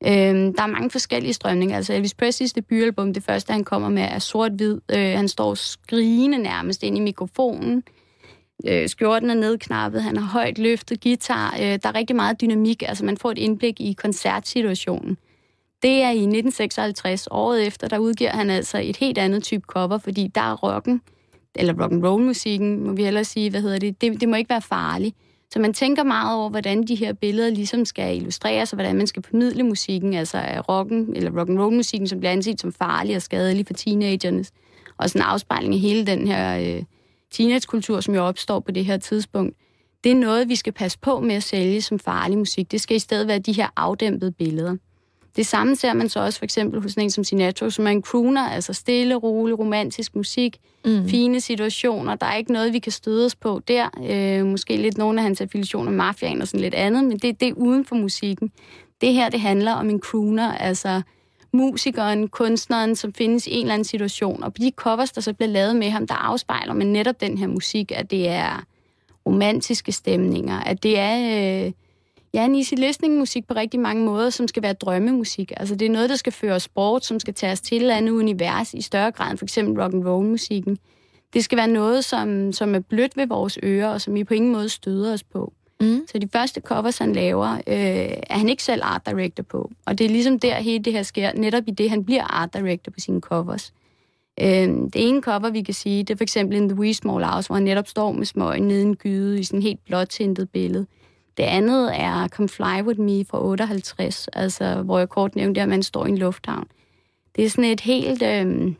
[0.06, 1.76] Øhm, der er mange forskellige strømninger.
[1.76, 4.80] Altså Elvis Presleys debutalbum, det første han kommer med, er sort-hvid.
[4.90, 7.82] Øh, han står skrigende nærmest ind i mikrofonen.
[8.66, 11.54] Øh, skjorten er nedknappet, han har højt løftet guitar.
[11.54, 15.16] Øh, der er rigtig meget dynamik, altså man får et indblik i koncertsituationen.
[15.82, 19.98] Det er i 1956, året efter, der udgiver han altså et helt andet type cover,
[19.98, 21.02] fordi der er rocken,
[21.54, 24.36] eller rock and roll musikken, må vi hellere sige, hvad hedder det, det, det må
[24.36, 25.16] ikke være farligt.
[25.52, 29.06] Så man tænker meget over, hvordan de her billeder ligesom skal illustreres, og hvordan man
[29.06, 33.16] skal formidle musikken, altså rocken, eller rock and roll musikken, som bliver anset som farlig
[33.16, 34.44] og skadelig for teenagerne.
[34.98, 36.82] Og sådan en afspejling af hele den her øh,
[37.30, 39.56] teenagekultur, som jo opstår på det her tidspunkt.
[40.04, 42.72] Det er noget, vi skal passe på med at sælge som farlig musik.
[42.72, 44.76] Det skal i stedet være de her afdæmpede billeder.
[45.36, 48.02] Det samme ser man så også for eksempel hos en som Sinatra, som er en
[48.02, 51.08] crooner, altså stille, rolig, romantisk musik, mm.
[51.08, 52.14] fine situationer.
[52.14, 53.88] Der er ikke noget, vi kan støde os på der.
[54.10, 57.48] Øh, måske lidt nogle af hans affiliationer, mafiaen og sådan lidt andet, men det, det
[57.48, 58.52] er uden for musikken.
[59.00, 61.02] Det her, det handler om en crooner, altså
[61.52, 64.42] musikeren, kunstneren, som findes i en eller anden situation.
[64.42, 67.38] Og på de covers, der så bliver lavet med ham, der afspejler man netop den
[67.38, 68.64] her musik, at det er
[69.26, 71.66] romantiske stemninger, at det er...
[71.66, 71.72] Øh,
[72.36, 75.52] ja, en easy listening musik på rigtig mange måder, som skal være drømmemusik.
[75.56, 77.90] Altså det er noget, der skal føre os bort, som skal tage os til et
[77.90, 80.78] andet univers i større grad end for eksempel rock and roll musikken.
[81.34, 84.34] Det skal være noget, som, som er blødt ved vores ører, og som vi på
[84.34, 85.52] ingen måde støder os på.
[85.80, 86.06] Mm.
[86.12, 89.70] Så de første covers, han laver, øh, er han ikke selv art director på.
[89.86, 92.54] Og det er ligesom der, hele det her sker, netop i det, han bliver art
[92.54, 93.72] director på sine covers.
[94.40, 97.24] Øh, det ene cover, vi kan sige, det er for eksempel In The Wee Small
[97.24, 99.84] House, hvor han netop står med smøgen nede i en gyde i sådan et helt
[99.86, 100.86] blåtintet billede.
[101.36, 105.68] Det andet er Come Fly With Me fra 58, altså, hvor jeg kort nævnte, at
[105.68, 106.66] man står i en lufthavn.
[107.36, 108.74] Det er sådan et helt, øh,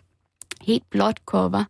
[0.63, 1.65] helt blåt cover.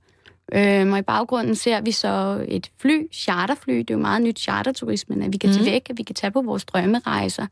[0.53, 3.79] Øh, og i baggrunden ser vi så et fly, charterfly.
[3.79, 5.55] Det er jo meget nyt charterturismen, at vi kan mm.
[5.55, 7.46] tage væk, at vi kan tage på vores drømmerejser.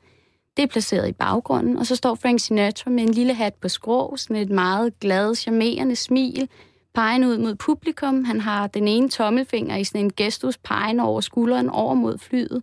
[0.56, 3.68] Det er placeret i baggrunden, og så står Frank Sinatra med en lille hat på
[3.68, 6.48] skrå, sådan et meget glad, charmerende smil,
[6.94, 8.24] pegende ud mod publikum.
[8.24, 12.62] Han har den ene tommelfinger i sådan en gestus pegende over skulderen over mod flyet.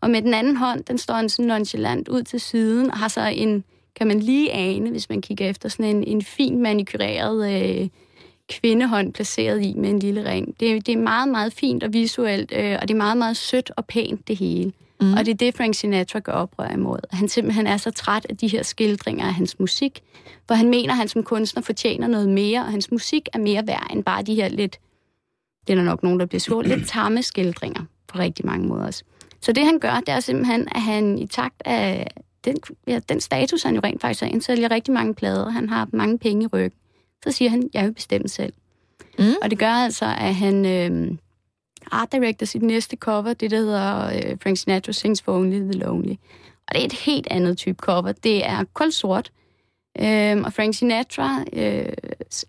[0.00, 3.08] Og med den anden hånd, den står han sådan nonchalant ud til siden, og har
[3.08, 3.64] så en,
[3.96, 7.88] kan man lige ane, hvis man kigger efter, sådan en, en fin manikureret øh,
[8.48, 10.54] kvindehånd placeret i med en lille ring.
[10.60, 13.70] Det, det er meget, meget fint og visuelt, øh, og det er meget, meget sødt
[13.76, 14.72] og pænt det hele.
[15.00, 15.12] Mm.
[15.12, 16.98] Og det er det, Frank Sinatra gør oprør imod.
[17.10, 20.02] Han simpelthen er så træt af de her skildringer af hans musik,
[20.46, 23.66] hvor han mener, at han som kunstner fortjener noget mere, og hans musik er mere
[23.66, 24.78] værd end bare de her lidt,
[25.66, 28.86] det er der nok nogen, der bliver sur, lidt tamme skildringer på rigtig mange måder
[28.86, 29.04] også.
[29.40, 32.06] Så det han gør, det er simpelthen, at han i takt af
[32.44, 35.88] den, ja, den status, han jo rent faktisk har, indsælger rigtig mange plader, han har
[35.92, 36.78] mange penge i ryggen,
[37.24, 38.52] så siger han, jeg vil bestemme selv.
[39.18, 39.34] Mm.
[39.42, 41.16] Og det gør altså, at han øh,
[41.92, 45.72] art director sit næste cover, det der hedder øh, Frank Sinatra Sings for Only the
[45.72, 46.14] Lonely.
[46.68, 48.12] Og det er et helt andet type cover.
[48.12, 49.32] Det er kold sort,
[50.00, 51.92] øh, og Frank Sinatra øh,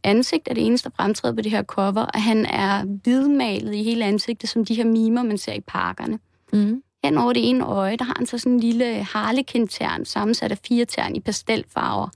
[0.04, 3.84] ansigt er det eneste, der fremtræder på det her cover, og han er hvidmalet i
[3.84, 6.20] hele ansigtet, som de her mimer, man ser i parkerne.
[6.54, 6.84] Mm.
[7.04, 10.58] Hen over det ene øje, der har han så sådan en lille harlekintern, sammensat af
[10.68, 12.10] fire tern i pastelfarver.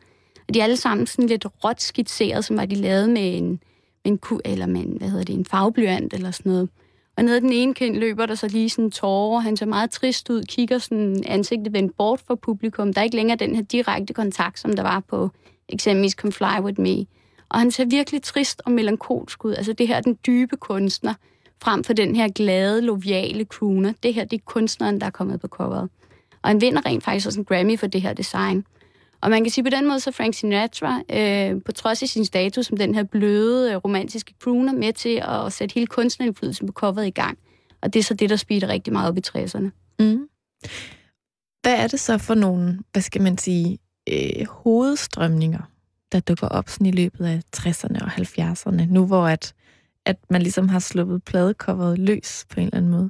[0.48, 3.50] Og de er alle sammen sådan lidt råt skitseret, som var de lavet med en,
[3.50, 3.60] med
[4.04, 6.70] en, ku, eller med en, hvad hedder det, en farveblyant eller sådan noget.
[7.18, 9.40] Og nede den ene kind løber der så lige sådan tårer.
[9.40, 12.94] Han ser meget trist ud, kigger sådan ansigtet vendt bort fra publikum.
[12.94, 15.30] Der er ikke længere den her direkte kontakt, som der var på
[15.70, 17.06] eksempelvis Come Fly With Me.
[17.50, 19.54] Og han ser virkelig trist og melankolsk ud.
[19.54, 21.14] Altså det her den dybe kunstner,
[21.64, 23.94] frem for den her glade, loviale crooner.
[24.04, 25.90] Det her, det er kunstneren, der er kommet på coveret.
[26.42, 28.66] Og han vinder rent faktisk også en Grammy for det her design.
[29.22, 32.26] Og man kan sige på den måde, så Frank Sinatra, øh, på trods af sin
[32.26, 36.74] status som den her bløde, øh, romantiske crooner, med til at sætte hele kunstnerindflydelsen på
[36.74, 37.38] coveret i gang.
[37.82, 39.70] Og det er så det, der speeder rigtig meget op i 60'erne.
[40.00, 40.28] Mm.
[41.62, 43.78] Hvad er det så for nogle, hvad skal man sige,
[44.10, 45.62] øh, hovedstrømninger,
[46.12, 49.54] der dukker op sådan i løbet af 60'erne og 70'erne, nu hvor at
[50.06, 53.10] at man ligesom har sluppet pladecoveret løs på en eller anden måde?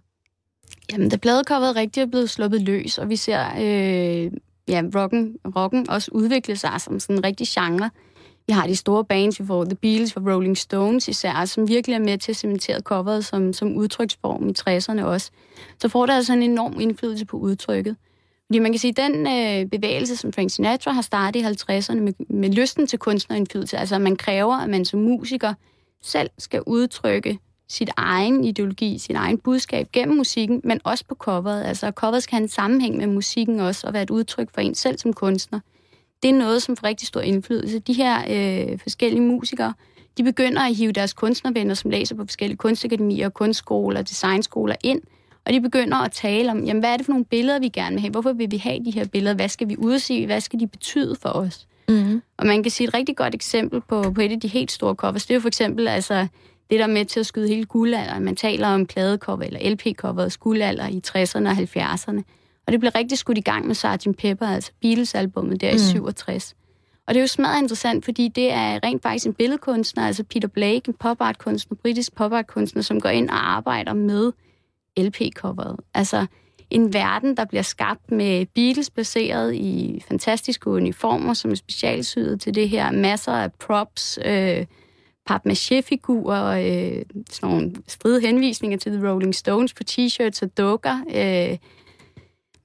[0.91, 4.31] Jamen, da pladecoveret rigtig er blevet sluppet løs, og vi ser øh,
[4.67, 7.89] ja, rocken, rocken også udvikle sig som sådan en rigtig genre.
[8.47, 11.95] Vi har de store bands, vi får The Beatles og Rolling Stones især, som virkelig
[11.95, 15.31] er med til at cementere coveret som, som udtryksform i 60'erne også.
[15.81, 17.95] Så får det altså en enorm indflydelse på udtrykket.
[18.45, 21.99] Fordi man kan sige, at den øh, bevægelse, som Frank Sinatra har startet i 50'erne
[21.99, 25.53] med, med lysten til kunstnerindflydelse, altså at man kræver, at man som musiker
[26.03, 31.63] selv skal udtrykke sit egen ideologi, sin egen budskab gennem musikken, men også på coveret.
[31.63, 34.75] Altså, coveret skal have en sammenhæng med musikken også, og være et udtryk for en
[34.75, 35.59] selv som kunstner.
[36.23, 37.79] Det er noget, som får rigtig stor indflydelse.
[37.79, 39.73] De her øh, forskellige musikere,
[40.17, 45.01] de begynder at hive deres kunstnervenner, som læser på forskellige kunstakademier, kunstskoler, designskoler ind,
[45.45, 47.93] og de begynder at tale om, jamen, hvad er det for nogle billeder, vi gerne
[47.93, 48.11] vil have?
[48.11, 49.35] Hvorfor vil vi have de her billeder?
[49.35, 50.25] Hvad skal vi udse?
[50.25, 51.67] Hvad skal de betyde for os?
[51.89, 52.21] Mm.
[52.37, 54.95] Og man kan sige et rigtig godt eksempel på, på et af de helt store
[54.95, 56.27] covers, det er jo for eksempel altså,
[56.69, 58.25] det, der er med til at skyde hele guldalderen.
[58.25, 62.21] Man taler om pladecover eller LP-coveret guldalder i 60'erne og 70'erne.
[62.67, 64.17] Og det blev rigtig skudt i gang med Sgt.
[64.17, 65.75] Pepper, altså Beatles-albummet der mm.
[65.75, 66.55] i 67.
[67.07, 70.47] Og det er jo smadret interessant, fordi det er rent faktisk en billedkunstner, altså Peter
[70.47, 74.31] Blake, en pop art kunstner, britisk pop art kunstner, som går ind og arbejder med
[74.99, 75.75] LP-coveret.
[75.93, 76.25] Altså
[76.73, 82.55] en verden, der bliver skabt med Beatles baseret i fantastiske uniformer, som er specialsyet til
[82.55, 82.91] det her.
[82.91, 84.65] Masser af props, øh,
[85.29, 91.57] papmaché-figurer, øh, sådan nogle stride henvisninger til The Rolling Stones på t-shirts og dukker, øh,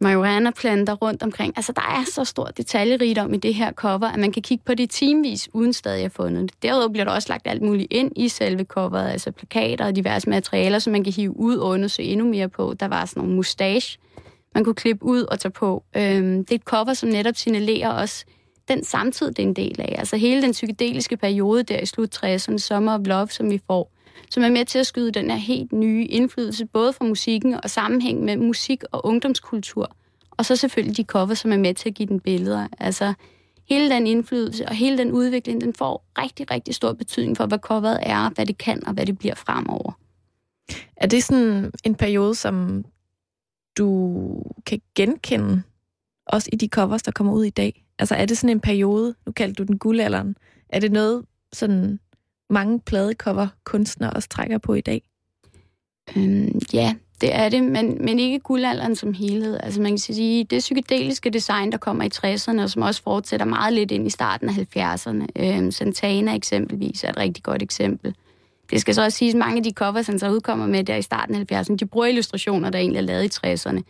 [0.00, 1.52] marihuana-planter rundt omkring.
[1.56, 4.74] Altså, der er så stor detaljerigdom i det her cover, at man kan kigge på
[4.74, 6.62] det timevis, uden stadig at fundet det.
[6.62, 10.30] Derudover bliver der også lagt alt muligt ind i selve coveret, altså plakater og diverse
[10.30, 12.74] materialer, som man kan hive ud og undersøge endnu mere på.
[12.80, 13.98] Der var sådan nogle mustache,
[14.54, 15.84] man kunne klippe ud og tage på.
[15.96, 18.24] Øhm, det er et cover, som netop signalerer også
[18.68, 19.94] den samtid, det er en del af.
[19.98, 23.92] Altså hele den psykedeliske periode der i slut 60'erne, Summer of Love, som vi får,
[24.31, 27.70] som er med til at skyde den her helt nye indflydelse, både fra musikken og
[27.70, 29.96] sammenhæng med musik og ungdomskultur.
[30.31, 32.68] Og så selvfølgelig de cover, som er med til at give den billeder.
[32.78, 33.14] Altså
[33.68, 37.59] hele den indflydelse og hele den udvikling, den får rigtig, rigtig stor betydning for, hvad
[37.59, 39.92] coveret er, hvad det kan og hvad det bliver fremover.
[40.96, 42.85] Er det sådan en periode, som
[43.78, 45.62] du kan genkende,
[46.26, 47.85] også i de covers, der kommer ud i dag?
[47.98, 50.37] Altså er det sådan en periode, nu kaldte du den guldalderen,
[50.68, 52.00] er det noget, sådan
[52.50, 55.02] mange pladecover kunstnere også trækker på i dag?
[56.16, 59.58] Øhm, ja, det er det, men, men ikke guldalderen som helhed.
[59.62, 63.46] Altså man kan sige, det psykedeliske design, der kommer i 60'erne, og som også fortsætter
[63.46, 65.26] meget lidt ind i starten af 70'erne.
[65.37, 68.14] Øhm, Santana eksempelvis er et rigtig godt eksempel.
[68.70, 70.96] Det skal så også siges, at mange af de covers, han så udkommer med der
[70.96, 73.80] i starten af 70'erne, de bruger illustrationer, der egentlig er lavet i 60'erne.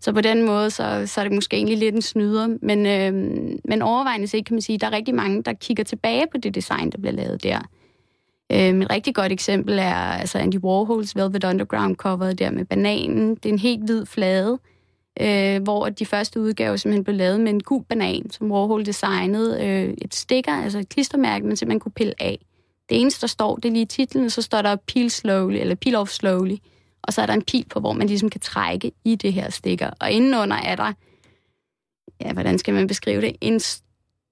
[0.00, 2.56] Så på den måde, så, så er det måske egentlig lidt en snyder.
[2.62, 5.84] Men, øhm, men overvejende set kan man sige, at der er rigtig mange, der kigger
[5.84, 7.60] tilbage på det design, der bliver lavet der.
[8.52, 13.34] Øhm, et rigtig godt eksempel er altså Andy Warhols Velvet Underground cover der med bananen.
[13.34, 14.58] Det er en helt hvid flade,
[15.20, 19.66] øh, hvor de første udgaver simpelthen blev lavet med en gul banan, som Warhol designede.
[19.66, 22.38] Øh, et stikker, altså et klistermærke, man simpelthen kunne pille af.
[22.88, 25.94] Det eneste, der står, det er lige titlen, så står der peel slowly, eller peel
[25.94, 26.56] off slowly.
[27.02, 29.50] Og så er der en pil på, hvor man ligesom kan trække i det her
[29.50, 29.90] stikker.
[30.00, 30.92] Og indenunder er der,
[32.20, 33.60] ja, hvordan skal man beskrive det, en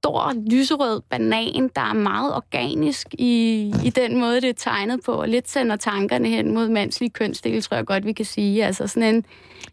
[0.02, 5.12] stor lyserød banan, der er meget organisk i, i den måde, det er tegnet på,
[5.12, 8.64] og lidt sender tankerne hen mod mandslige kønsdel, tror jeg godt, vi kan sige.
[8.64, 9.24] Altså sådan en,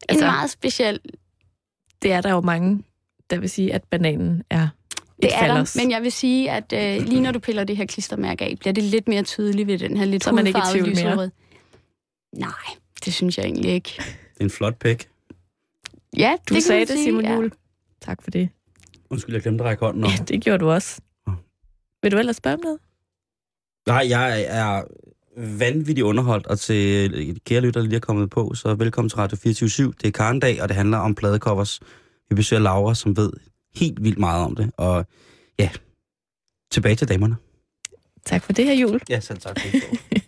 [0.09, 0.99] altså, en meget speciel...
[2.01, 2.83] Det er der jo mange,
[3.29, 4.67] der vil sige, at bananen er
[5.21, 7.85] det er der, men jeg vil sige, at øh, lige når du piller det her
[7.85, 10.71] klistermærke af, bliver det lidt mere tydeligt ved den her lidt Så man ikke i
[10.71, 11.29] tvivl mere?
[12.33, 12.51] Nej,
[13.05, 13.93] det synes jeg egentlig ikke.
[13.97, 15.07] Det er en flot pæk.
[16.17, 17.33] Ja, du det sagde det, sige, Simon ja.
[17.33, 17.51] Juhl.
[18.01, 18.49] Tak for det.
[19.09, 20.11] Undskyld, jeg glemte at række hånden op.
[20.11, 21.01] Ja, det gjorde du også.
[22.03, 22.79] Vil du ellers spørge om noget?
[23.87, 24.83] Nej, jeg er
[25.57, 29.17] vanvittigt underholdt, og til de kære lytter, der lige er kommet på, så velkommen til
[29.17, 31.79] Radio 24 Det er Karendag, og det handler om pladecovers.
[32.29, 33.31] Vi besøger Laura, som ved
[33.75, 35.05] helt vildt meget om det, og
[35.59, 35.69] ja,
[36.71, 37.35] tilbage til damerne.
[38.25, 38.99] Tak for det her, Jul.
[39.09, 39.59] Ja, selv tak.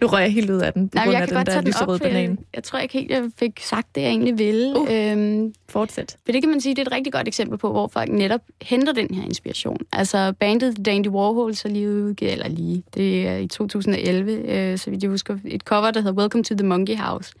[0.00, 1.46] Nu rører jeg helt ud af den, på Nej, grund jeg af kan den godt
[1.46, 2.38] der tage den lyserøde for banan.
[2.54, 4.78] jeg, tror ikke helt, jeg fik sagt det, jeg egentlig ville.
[4.80, 4.86] Uh.
[4.90, 6.16] Øhm, Fortsæt.
[6.24, 8.40] for det kan man sige, det er et rigtig godt eksempel på, hvor folk netop
[8.62, 9.76] henter den her inspiration.
[9.92, 14.90] Altså bandet Dandy Warhols har lige udgivet, eller lige, det er i 2011, øh, så
[14.90, 17.32] vidt jeg husker, et cover, der hedder Welcome to the Monkey House.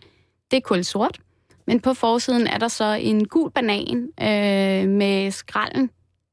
[0.50, 1.18] Det er kul sort,
[1.66, 5.90] men på forsiden er der så en gul banan øh, med skralden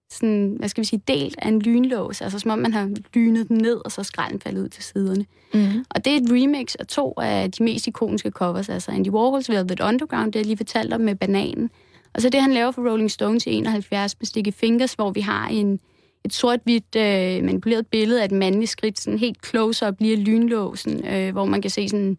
[0.09, 3.47] sådan, hvad skal vi sige, delt af en lynlås, altså som om man har lynet
[3.47, 5.25] den ned, og så skralden faldet ud til siderne.
[5.53, 5.85] Mm.
[5.89, 9.49] Og det er et remix af to af de mest ikoniske covers, altså Andy Warhols
[9.49, 11.69] Velvet Underground, det jeg lige fortalt om med bananen.
[12.13, 15.21] Og så det, han laver for Rolling Stones i 71 med Sticky Fingers, hvor vi
[15.21, 15.79] har en,
[16.25, 21.07] et sort-hvidt øh, manipuleret billede af et mandligt skridt, sådan helt close-up lige af lynlåsen,
[21.07, 22.17] øh, hvor man kan se sådan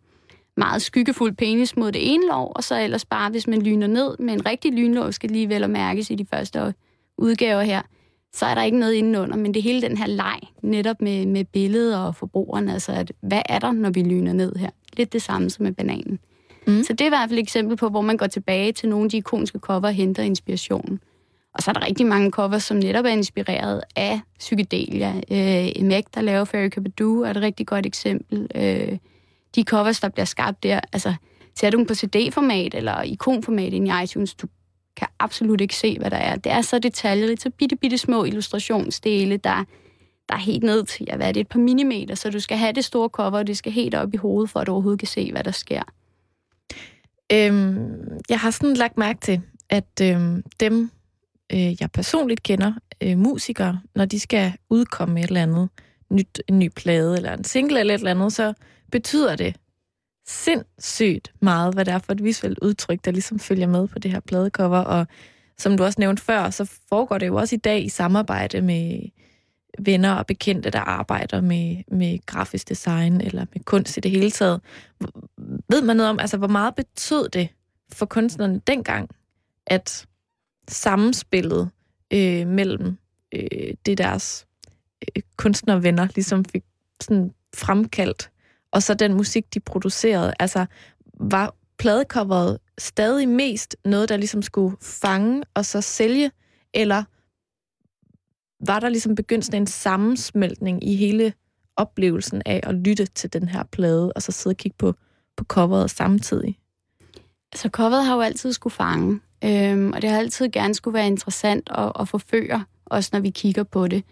[0.56, 4.16] meget skyggefuld penis mod det ene lov, og så ellers bare, hvis man lyner ned
[4.18, 6.62] med en rigtig lynlås, skal lige vel at mærkes i de første
[7.18, 7.82] udgaver her,
[8.32, 11.44] så er der ikke noget indenunder, men det hele den her leg, netop med, med
[11.44, 14.70] billedet og forbrugeren, altså at, hvad er der, når vi lyner ned her?
[14.96, 16.18] Lidt det samme som med bananen.
[16.66, 16.82] Mm.
[16.82, 19.04] Så det er i hvert fald et eksempel på, hvor man går tilbage til nogle
[19.04, 21.00] af de ikoniske cover og henter inspirationen.
[21.54, 25.20] Og så er der rigtig mange covers, som netop er inspireret af psykedelia.
[25.30, 28.46] Øh, Meg, der laver Fairy Kabadoo, er et rigtig godt eksempel.
[28.54, 28.98] Øh,
[29.54, 31.14] de covers, der bliver skabt der, altså
[31.54, 34.46] ser du dem på CD-format eller ikonformat ind i iTunes, du
[34.98, 36.36] kan absolut ikke se, hvad der er.
[36.36, 39.64] Det er så detaljerigt, så bitte, bitte små illustrationsdele, der,
[40.28, 42.56] der er helt ned til, ja, hvad er det, et par millimeter, så du skal
[42.58, 44.98] have det store cover, og det skal helt op i hovedet, for at du overhovedet
[44.98, 45.82] kan se, hvad der sker.
[47.32, 50.90] Øhm, jeg har sådan lagt mærke til, at øhm, dem,
[51.52, 55.68] øh, jeg personligt kender, øh, musikere, når de skal udkomme med et eller andet
[56.10, 58.52] nyt, en ny plade eller en single eller et eller andet, så
[58.92, 59.56] betyder det
[60.28, 64.10] sindssygt meget, hvad det er for et visuelt udtryk, der ligesom følger med på det
[64.10, 65.06] her pladecover, og
[65.58, 69.00] som du også nævnte før, så foregår det jo også i dag i samarbejde med
[69.78, 74.30] venner og bekendte, der arbejder med, med grafisk design eller med kunst i det hele
[74.30, 74.60] taget.
[75.70, 77.48] Ved man noget om, altså hvor meget betød det
[77.92, 79.10] for kunstnerne dengang,
[79.66, 80.06] at
[80.68, 81.70] samspillet
[82.10, 82.98] øh, mellem
[83.34, 84.46] øh, det deres
[85.02, 86.64] øh, kunstnervenner ligesom fik
[87.00, 88.30] sådan fremkaldt,
[88.72, 90.32] og så den musik, de producerede.
[90.38, 90.66] Altså,
[91.20, 96.30] var pladecoveret stadig mest noget, der ligesom skulle fange og så sælge,
[96.74, 97.04] eller
[98.66, 101.32] var der ligesom begyndt sådan en sammensmeltning i hele
[101.76, 104.94] oplevelsen af at lytte til den her plade, og så sidde og kigge på,
[105.36, 106.58] på coveret samtidig?
[107.52, 111.06] Altså, coveret har jo altid skulle fange, øhm, og det har altid gerne skulle være
[111.06, 114.04] interessant og, og forføre, også når vi kigger på det.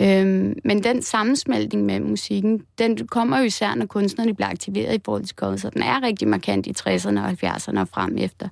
[0.00, 5.00] Øhm, men den sammensmeltning med musikken, den kommer jo især, når kunstnerne bliver aktiveret i
[5.04, 8.48] forhold til coveret, så den er rigtig markant i 60'erne og 70'erne og frem efter.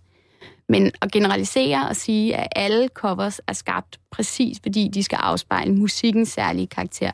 [0.69, 5.75] Men at generalisere og sige, at alle covers er skabt præcis, fordi de skal afspejle
[5.75, 7.11] musikkens særlige karakter,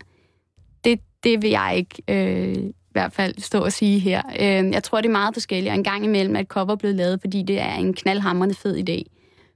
[0.84, 4.22] det, det vil jeg ikke øh, i hvert fald stå og sige her.
[4.40, 6.96] Øh, jeg tror, det er meget forskelligt, og en gang imellem er et cover blevet
[6.96, 9.13] lavet, fordi det er en knaldhamrende fed idé.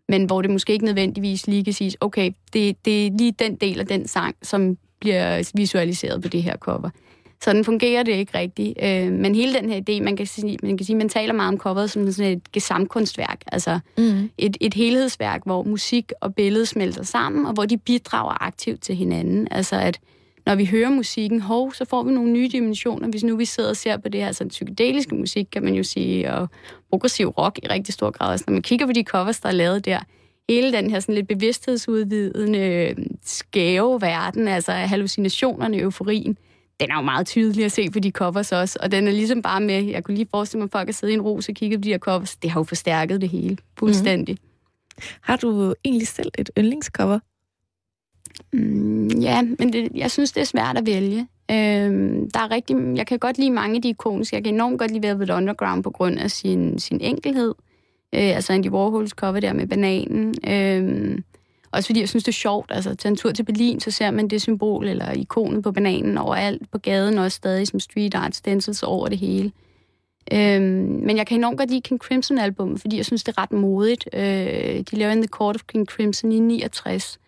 [0.09, 3.57] Men hvor det måske ikke nødvendigvis lige kan siges, okay, det, det er lige den
[3.57, 6.90] del af den sang, som bliver visualiseret på det her cover.
[7.42, 8.79] Sådan fungerer det ikke rigtigt.
[8.83, 11.49] Øh, men hele den her idé, man kan sige, man, kan sige, man taler meget
[11.49, 14.31] om coveret som sådan et gesamtkunstværk, altså mm.
[14.38, 18.94] et, et helhedsværk, hvor musik og billede smelter sammen, og hvor de bidrager aktivt til
[18.94, 19.49] hinanden.
[19.51, 19.99] Altså at
[20.48, 23.08] når vi hører musikken, hov, så får vi nogle nye dimensioner.
[23.08, 25.82] Hvis nu vi sidder og ser på det her sådan psykedeliske musik, kan man jo
[25.82, 26.48] sige, og
[26.90, 28.30] progressiv rock i rigtig stor grad.
[28.30, 30.00] Altså, når man kigger på de covers, der er lavet der,
[30.48, 36.38] hele den her sådan lidt bevidsthedsudvidende, øh, skæve verden, altså hallucinationerne, euforien,
[36.80, 39.42] den er jo meget tydelig at se på de covers også, og den er ligesom
[39.42, 41.56] bare med, jeg kunne lige forestille mig, at folk har siddet i en rose og
[41.56, 44.38] kigget på de her covers, det har jo forstærket det hele, fuldstændig.
[44.40, 45.04] Mm.
[45.20, 47.18] Har du egentlig selv et yndlingscover?
[48.53, 51.27] Mm, ja, men det, jeg synes, det er svært at vælge.
[51.51, 54.37] Øhm, der er rigtig, jeg kan godt lide mange af de ikoniske.
[54.37, 57.55] Jeg kan enormt godt lide Velvet Underground på grund af sin, sin enkelhed.
[58.14, 60.35] Øh, altså Andy Warhols cover der med bananen.
[60.48, 61.24] Øhm,
[61.72, 62.70] også fordi jeg synes, det er sjovt.
[62.74, 66.18] Altså, tage en tur til Berlin, så ser man det symbol eller ikonet på bananen
[66.18, 69.53] overalt på gaden, også stadig som street art stencils over det hele.
[70.33, 73.42] Øhm, men jeg kan enormt godt lide King Crimson album, fordi jeg synes, det er
[73.42, 74.09] ret modigt.
[74.12, 77.18] Øh, de laver In the Court of King Crimson i 69.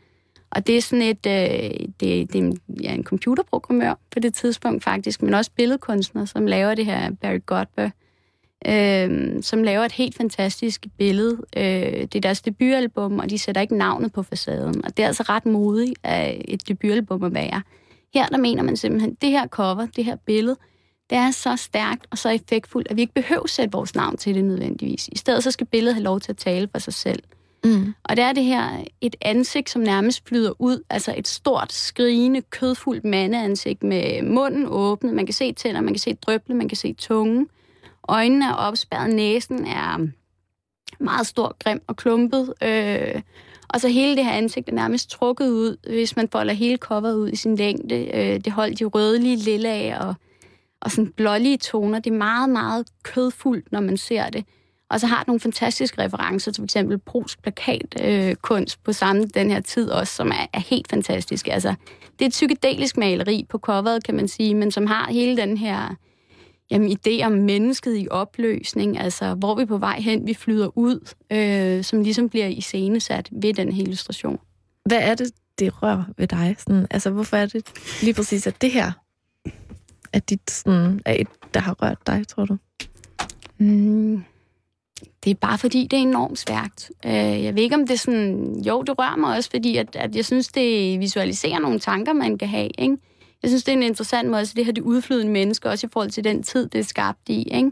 [0.51, 4.35] Og det er sådan et, øh, det, det er en, ja, en computerprogrammør på det
[4.35, 7.91] tidspunkt faktisk, men også billedkunstner, som laver det her, Barry Godber,
[8.67, 11.39] øh, som laver et helt fantastisk billede.
[11.57, 14.85] Øh, det er deres debutalbum, og de sætter ikke navnet på facaden.
[14.85, 17.63] Og det er altså ret modigt af et debutalbum at være.
[18.15, 20.57] Her der mener man simpelthen, det her cover, det her billede,
[21.11, 24.17] det er så stærkt og så effektfuldt, at vi ikke behøver at sætte vores navn
[24.17, 25.09] til det nødvendigvis.
[25.09, 27.23] I stedet så skal billedet have lov til at tale for sig selv.
[27.65, 27.95] Mm.
[28.05, 32.43] Og det er det her et ansigt, som nærmest flyder ud, altså et stort, skrigende,
[32.43, 35.15] kødfuldt mandeansigt med munden åbnet.
[35.15, 37.47] Man kan se tænder, man kan se drøble, man kan se tunge.
[38.09, 40.07] Øjnene er opspærret, næsen er
[41.01, 42.55] meget stor, grim og klumpet.
[42.63, 43.23] Øh,
[43.69, 47.17] og så hele det her ansigt er nærmest trukket ud, hvis man folder hele coveret
[47.17, 48.11] ud i sin længde.
[48.15, 50.15] Øh, det holdt de rødlige, lille og,
[50.81, 51.99] og sådan blålige toner.
[51.99, 54.45] Det er meget, meget kødfuldt, når man ser det.
[54.91, 56.77] Og så har nogle fantastiske referencer til f.eks.
[57.07, 61.49] polsk plakatkunst øh, på samme den her tid også, som er, er helt fantastisk.
[61.49, 61.75] Altså,
[62.19, 65.57] det er et psykedelisk maleri på coveret, kan man sige, men som har hele den
[65.57, 65.95] her
[66.71, 70.79] jamen, idé om mennesket i opløsning, altså hvor vi er på vej hen, vi flyder
[70.79, 74.39] ud, øh, som ligesom bliver iscenesat ved den her illustration.
[74.85, 76.57] Hvad er det, det rører ved dig?
[76.59, 77.63] Sådan, altså, hvorfor er det
[78.03, 78.93] lige præcis, at det her
[80.13, 82.57] er, dit, sådan, er et, der har rørt dig, tror du?
[83.59, 84.25] Mm,
[85.25, 86.91] det er bare fordi, det er enormt svært.
[87.07, 88.61] Øh, jeg ved ikke, om det er sådan...
[88.67, 92.39] Jo, det rører mig også, fordi at, at jeg synes, det visualiserer nogle tanker, man
[92.39, 92.71] kan have.
[92.79, 92.97] Ikke?
[93.43, 95.91] Jeg synes, det er en interessant måde, så det her det udflydende menneske, også i
[95.93, 97.43] forhold til den tid, det er skabt i.
[97.43, 97.71] Ikke?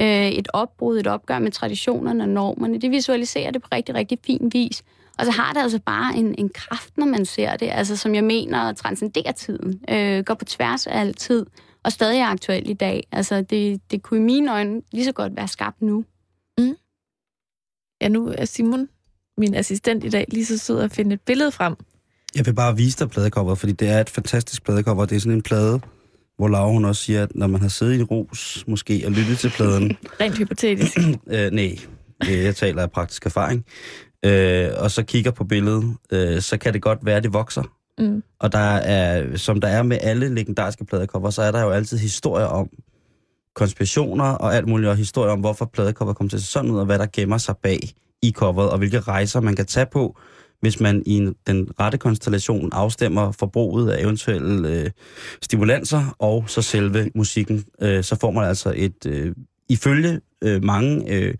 [0.00, 4.18] Øh, et opbrud, et opgør med traditionerne og normerne, det visualiserer det på rigtig, rigtig
[4.26, 4.82] fin vis.
[5.18, 8.14] Og så har det altså bare en, en kraft, når man ser det, altså som
[8.14, 11.46] jeg mener transcenderer tiden, øh, går på tværs af al tid,
[11.82, 13.06] og stadig er aktuelt i dag.
[13.12, 16.04] Altså det, det kunne i mine øjne lige så godt være skabt nu.
[18.00, 18.88] Ja, nu er Simon,
[19.38, 21.74] min assistent i dag, lige så sød at finde et billede frem.
[22.36, 25.04] Jeg vil bare vise dig pladecover, fordi det er et fantastisk pladecover.
[25.04, 25.80] Det er sådan en plade,
[26.36, 29.38] hvor Laura hun også siger, at når man har siddet i ros måske og lyttet
[29.38, 29.96] til pladen...
[30.20, 30.98] Rent hypotetisk.
[31.34, 31.78] øh, nej,
[32.28, 33.64] jeg taler af praktisk erfaring.
[34.24, 37.62] Øh, og så kigger på billedet, øh, så kan det godt være, at det vokser.
[37.98, 38.22] Mm.
[38.40, 41.98] Og der er, som der er med alle legendariske pladecover, så er der jo altid
[41.98, 42.68] historier om,
[43.58, 46.98] konspirationer og alt muligt, og historier om, hvorfor pladecover kom til sådan ud, og hvad
[46.98, 47.78] der gemmer sig bag
[48.22, 50.18] i coveret, og hvilke rejser man kan tage på,
[50.60, 54.90] hvis man i en, den rette konstellation afstemmer forbruget af eventuelle øh,
[55.42, 59.34] stimulanser og så selve musikken, øh, så får man altså et, øh,
[59.68, 61.34] ifølge øh, mange øh,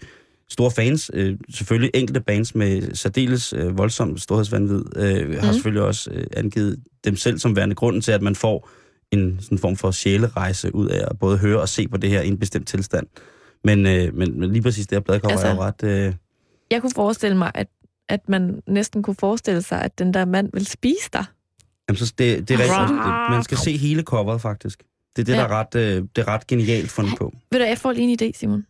[0.49, 5.39] store fans, øh, selvfølgelig enkelte bands med særdeles øh, voldsomt storhedsvandvid, øh, mm.
[5.39, 8.69] har selvfølgelig også øh, angivet dem selv som værende grunden til, at man får
[9.13, 12.23] en sådan form for sjælerejse ud af at både høre og se på det her
[12.23, 13.07] i en bestemt tilstand.
[13.65, 15.83] Men, øh, men, men lige præcis det her bladcover altså, er jo ret...
[15.83, 16.15] Øh...
[16.71, 17.69] Jeg kunne forestille mig, at,
[18.09, 21.25] at man næsten kunne forestille sig, at den der mand vil spise dig.
[21.89, 23.31] Jamen, så det, det er rigtigt.
[23.31, 24.83] Man skal se hele coveret, faktisk.
[25.17, 25.39] Det er det, ja.
[25.39, 27.33] der er ret, øh, det er ret genialt fundet på.
[27.51, 28.67] Ved du, jeg får lige en idé, Simon.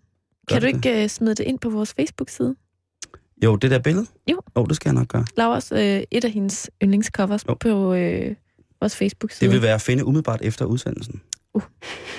[0.49, 2.55] Kan du ikke uh, smide det ind på vores Facebook-side?
[3.45, 4.07] Jo, det der billede?
[4.31, 4.41] Jo.
[4.57, 5.25] Jo, det skal jeg nok gøre.
[5.37, 7.55] Lav også øh, et af hendes yndlingscovers jo.
[7.55, 8.35] på øh,
[8.81, 9.51] vores Facebook-side.
[9.51, 11.23] Det vil være at finde umiddelbart efter udsendelsen.
[11.55, 11.63] Uh.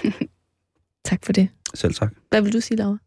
[1.09, 1.49] tak for det.
[1.73, 2.13] Selv tak.
[2.29, 2.97] Hvad vil du sige, Laura?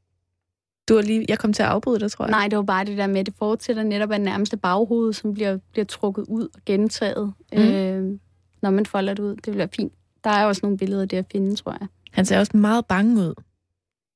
[0.89, 2.31] Du har lige, jeg kom til at afbryde dig, tror jeg.
[2.31, 5.35] Nej, det var bare det der med, at det fortsætter netop af nærmeste baghoved, som
[5.35, 7.59] bliver, bliver trukket ud og gentaget, mm.
[7.59, 8.19] øh,
[8.63, 9.37] når man folder det ud.
[9.37, 9.93] Det bliver fint.
[10.25, 11.89] Der er også nogle billeder der at finde, tror jeg.
[12.13, 13.35] Han ser også meget bange ud.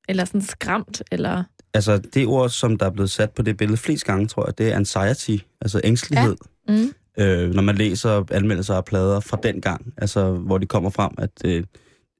[0.09, 1.43] Eller sådan skræmt, eller...
[1.73, 4.57] Altså, det ord, som der er blevet sat på det billede flest gange, tror jeg,
[4.57, 6.35] det er anxiety, altså ængstelighed.
[6.69, 6.73] Ja.
[6.73, 6.93] Mm.
[7.19, 11.11] Øh, når man læser anmeldelser af plader fra den gang, altså, hvor de kommer frem,
[11.17, 11.31] at...
[11.45, 11.63] Øh,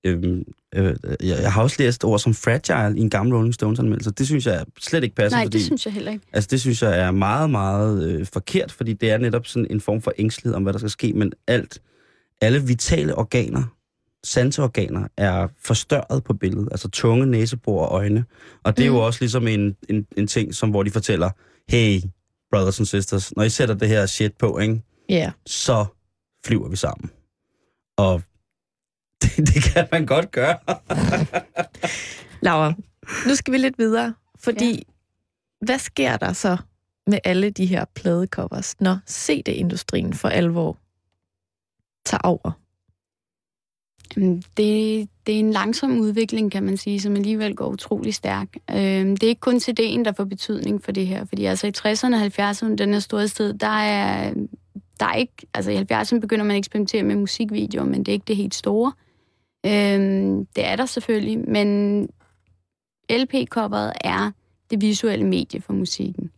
[0.04, 0.44] øh,
[0.76, 4.12] øh, jeg har også læst ord som fragile i en gammel Rolling Stones anmeldelse.
[4.12, 5.38] Det synes jeg slet ikke passer.
[5.38, 6.26] Nej, fordi, det synes jeg heller ikke.
[6.34, 9.82] Altså, det synes jeg er meget, meget øh, forkert, fordi det er netop sådan en
[9.82, 11.82] form for ængstelighed om, hvad der skal ske, men alt,
[12.42, 13.64] alle vitale organer
[14.24, 16.68] sanseorganer er forstørret på billedet.
[16.72, 18.26] Altså tunge, næsebor og øjne.
[18.64, 18.96] Og det er mm.
[18.96, 21.30] jo også ligesom en, en, en ting, som hvor de fortæller,
[21.70, 22.00] hey,
[22.52, 24.82] brothers and sisters, når I sætter det her shit på, ikke?
[25.12, 25.32] Yeah.
[25.46, 25.86] så
[26.46, 27.12] flyver vi sammen.
[27.98, 28.22] Og
[29.22, 30.58] det, det kan man godt gøre.
[32.46, 32.74] Laura,
[33.28, 35.66] nu skal vi lidt videre, fordi ja.
[35.66, 36.58] hvad sker der så
[37.08, 40.78] med alle de her pladecovers, når CD-industrien for alvor
[42.06, 42.52] tager over?
[44.18, 48.48] Øhm, det, det er en langsom udvikling, kan man sige, som alligevel går utrolig stærk.
[48.72, 51.72] Øhm, det er ikke kun CD'en, der får betydning for det her, fordi altså i
[51.78, 54.34] 60'erne og 70'erne, den her store sted, der er,
[55.00, 58.14] der er ikke, altså i 70'erne begynder man at eksperimentere med musikvideoer, men det er
[58.14, 58.92] ikke det helt store.
[59.66, 62.10] Øhm, det er der selvfølgelig, men
[63.12, 64.32] LP-coveret er
[64.72, 66.32] det visuelle medie for musikken.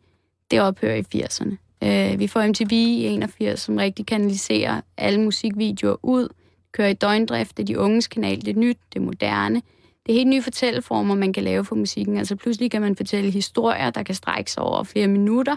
[0.51, 1.55] Det ophører i 80'erne.
[1.83, 6.27] Øh, vi får MTV i 81, som rigtig kanaliserer alle musikvideoer ud,
[6.71, 9.61] kører i døgndrift, det er de unges kanal, det er nyt, det er moderne.
[10.05, 12.17] Det er helt nye fortælleformer, man kan lave for musikken.
[12.17, 15.55] Altså pludselig kan man fortælle historier, der kan strække sig over flere minutter.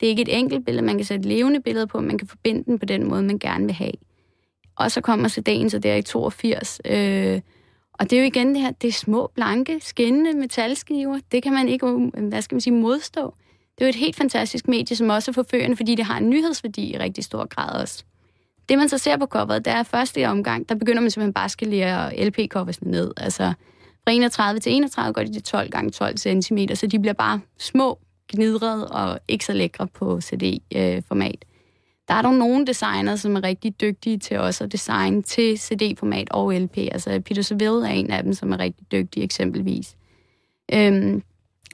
[0.00, 2.64] Det er ikke et enkelt billede, man kan sætte levende billede på, man kan forbinde
[2.64, 3.92] den på den måde, man gerne vil have.
[4.76, 6.80] Og så kommer CD'en så der i 82.
[6.84, 7.40] Øh,
[7.92, 11.18] og det er jo igen det her, det er små, blanke, skinnende metalskiver.
[11.32, 13.34] Det kan man ikke, øh, hvad skal man sige, modstå.
[13.78, 16.30] Det er jo et helt fantastisk medie, som også er forførende, fordi det har en
[16.30, 18.04] nyhedsværdi i rigtig stor grad også.
[18.70, 21.44] Det, man så ser på coveret, det er første omgang, der begynder man simpelthen bare
[21.44, 23.12] at skalere LP-coversne ned.
[23.16, 23.52] Altså
[24.04, 27.40] fra 31 til 31 går de til 12 gange 12 cm, så de bliver bare
[27.58, 27.98] små,
[28.32, 31.44] gnidrede og ikke så lækre på CD-format.
[32.08, 36.28] Der er dog nogle designer, som er rigtig dygtige til også at designe til CD-format
[36.30, 36.78] og LP.
[36.78, 39.96] Altså Peter Seville er en af dem, som er rigtig dygtig eksempelvis.
[40.72, 41.22] Øhm,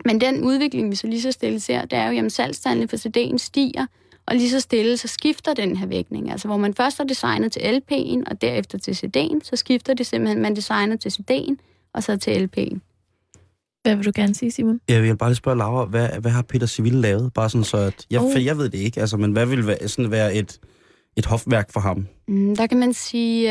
[0.05, 2.97] men den udvikling, vi så lige så stille ser, det er jo, at salgstallene for
[2.97, 3.87] CD'en stiger,
[4.27, 6.31] og lige så stille, så skifter den her vægtning.
[6.31, 10.07] Altså hvor man først har designet til LP'en, og derefter til CD'en, så skifter det
[10.07, 11.57] simpelthen, man designer til CD'en,
[11.95, 12.79] og så til LP'en.
[13.83, 14.81] Hvad vil du gerne sige, Simon?
[14.89, 17.33] Jeg vil bare lige spørge Laura, hvad, hvad har Peter Civil lavet?
[17.33, 18.07] Bare sådan så, at...
[18.11, 18.33] Jeg, oh.
[18.33, 20.61] for jeg ved det ikke, altså, men hvad vil være, sådan være et,
[21.16, 22.07] et hofværk for ham?
[22.29, 23.49] Mm, der kan man sige,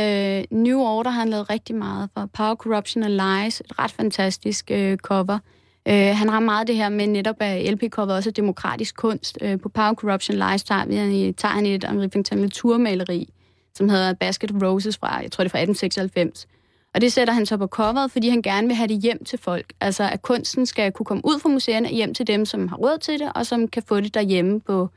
[0.52, 2.30] uh, New Order har han lavet rigtig meget for.
[2.34, 5.34] Power, Corruption and Lies, et ret fantastisk uh, cover.
[5.34, 5.55] Uh,
[5.88, 9.38] Øh, han har meget det her med netop, at LP coveret også er demokratisk kunst.
[9.42, 13.30] Øh, på Power, Corruption and Lies tager, han, tager han et litteraturmaleri,
[13.76, 16.48] som hedder Basket of Roses fra, jeg tror det er fra 1896
[16.96, 19.40] og det sætter han så på coveret, fordi han gerne vil have det hjem til
[19.40, 19.74] folk.
[19.82, 22.98] Altså, at kunsten skal kunne komme ud fra museerne hjem til dem, som har råd
[22.98, 24.90] til det, og som kan få det derhjemme på,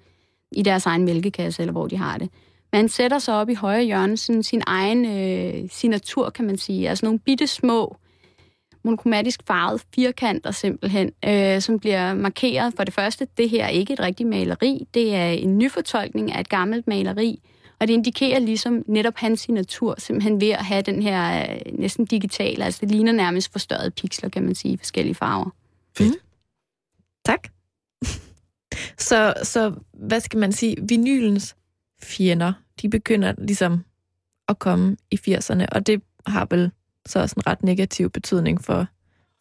[0.53, 2.29] i deres egen mælkekasse, eller hvor de har det.
[2.73, 6.57] Men han sætter sig op i højre hjørne sådan sin egen øh, signatur, kan man
[6.57, 6.89] sige.
[6.89, 7.97] Altså nogle bitte små,
[8.85, 13.29] monokromatisk farvede firkanter simpelthen, øh, som bliver markeret for det første.
[13.37, 17.41] Det her er ikke et rigtigt maleri, det er en nyfortolkning af et gammelt maleri,
[17.81, 22.05] og det indikerer ligesom netop hans signatur, simpelthen ved at have den her øh, næsten
[22.05, 25.51] digitale, altså det ligner nærmest forstørrede pixler, kan man sige, i forskellige farver.
[25.97, 26.11] Fedt.
[26.11, 26.21] Mm.
[27.25, 27.49] Tak.
[29.09, 31.57] så, så hvad skal man sige, vinylens
[32.03, 32.53] fjender,
[32.83, 33.85] de begynder ligesom
[34.49, 36.71] at komme i 80'erne, og det har vel
[37.11, 38.87] så også en ret negativ betydning for,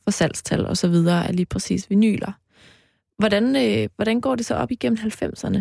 [0.04, 2.32] for salgstal og så videre af lige præcis vinyler.
[3.20, 5.60] hvordan, øh, hvordan går det så op igennem 90'erne?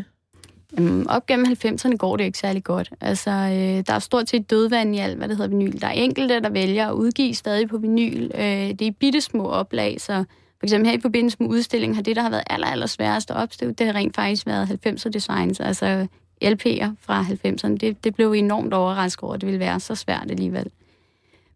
[0.77, 2.91] Jamen, øhm, op gennem 90'erne går det ikke særlig godt.
[3.01, 5.81] Altså, øh, der er stort set dødvand i alt, hvad det hedder vinyl.
[5.81, 8.31] Der er enkelte, der vælger at udgive stadig på vinyl.
[8.35, 10.25] Øh, det er bitte små oplag, så
[10.59, 13.31] for eksempel her i forbindelse med udstillingen har det, der har været aller, aller sværest
[13.31, 16.07] at opstøve, det har rent faktisk været 90'er designs, altså
[16.45, 17.77] LP'er fra 90'erne.
[17.77, 20.71] Det, det blev enormt overrasket over, at det ville være så svært alligevel.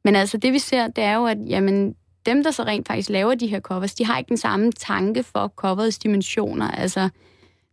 [0.04, 1.94] Men altså, det vi ser, det er jo, at jamen,
[2.26, 5.22] dem, der så rent faktisk laver de her covers, de har ikke den samme tanke
[5.22, 6.70] for coverets dimensioner.
[6.70, 7.08] Altså,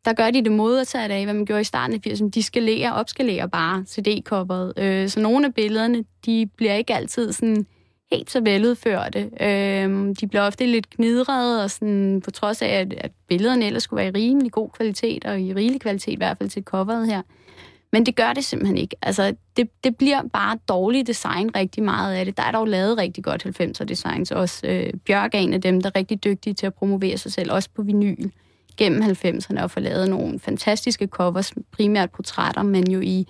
[0.05, 2.29] der gør de det modsatte af, hvad man gjorde i starten af 80'erne.
[2.29, 4.73] De skalerer, opskalerer bare CD-coveret.
[4.77, 7.65] Øh, så nogle af billederne, de bliver ikke altid sådan
[8.11, 9.29] helt så veludførte.
[9.41, 13.83] Øh, de bliver ofte lidt knidrede, og sådan, på trods af, at, at billederne ellers
[13.83, 17.07] skulle være i rimelig god kvalitet, og i rigelig kvalitet i hvert fald til coveret
[17.07, 17.21] her.
[17.93, 18.95] Men det gør det simpelthen ikke.
[19.01, 22.37] Altså, det, det bliver bare dårligt design rigtig meget af det.
[22.37, 24.31] Der er dog lavet rigtig godt 90'er designs.
[24.31, 27.31] Også øh, Bjørk er en af dem, der er rigtig dygtige til at promovere sig
[27.33, 28.29] selv, også på vinyl
[28.77, 33.27] gennem 90'erne, og få lavet nogle fantastiske covers, primært portrætter, men jo i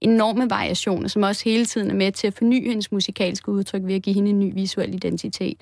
[0.00, 3.94] enorme variationer, som også hele tiden er med til at forny hendes musikalske udtryk ved
[3.94, 5.60] at give hende en ny visuel identitet.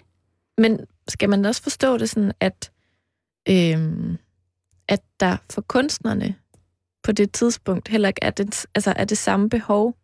[0.59, 2.71] Men skal man også forstå det sådan, at,
[3.49, 4.17] øh,
[4.89, 6.35] at der for kunstnerne
[7.03, 9.97] på det tidspunkt heller ikke er det, altså er det samme behov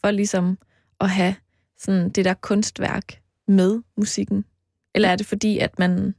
[0.00, 0.58] for ligesom
[1.00, 1.34] at have
[1.78, 4.44] sådan det der kunstværk med musikken?
[4.94, 6.14] Eller er det fordi, at man,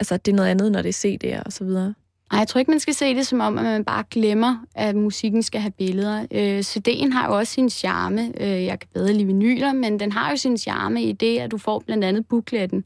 [0.00, 1.94] altså det er noget andet, når det er CD'er og så videre?
[2.32, 4.96] Nej, jeg tror ikke, man skal se det som om, at man bare glemmer, at
[4.96, 6.26] musikken skal have billeder.
[6.30, 8.32] Øh, CD'en har jo også sin charme.
[8.40, 11.50] Øh, jeg kan bedre lide vinyler, men den har jo sin charme i det, at
[11.50, 12.84] du får blandt andet bukletten.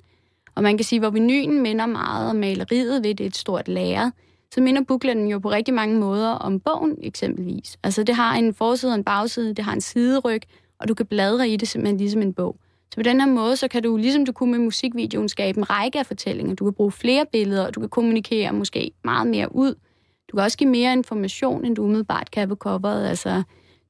[0.54, 3.68] Og man kan sige, hvor vinylen minder meget om maleriet ved, det er et stort
[3.68, 4.11] lager,
[4.55, 7.78] så minder bukletten jo på rigtig mange måder om bogen eksempelvis.
[7.82, 10.42] Altså det har en forside og en bagside, det har en sideryg,
[10.78, 12.57] og du kan bladre i det simpelthen ligesom en bog.
[12.90, 15.70] Så på den her måde, så kan du, ligesom du kunne med musikvideoen, skabe en
[15.70, 16.55] række af fortællinger.
[16.55, 19.74] Du kan bruge flere billeder, og du kan kommunikere måske meget mere ud.
[20.30, 23.09] Du kan også give mere information, end du umiddelbart kan på coveret.
[23.09, 23.42] Altså,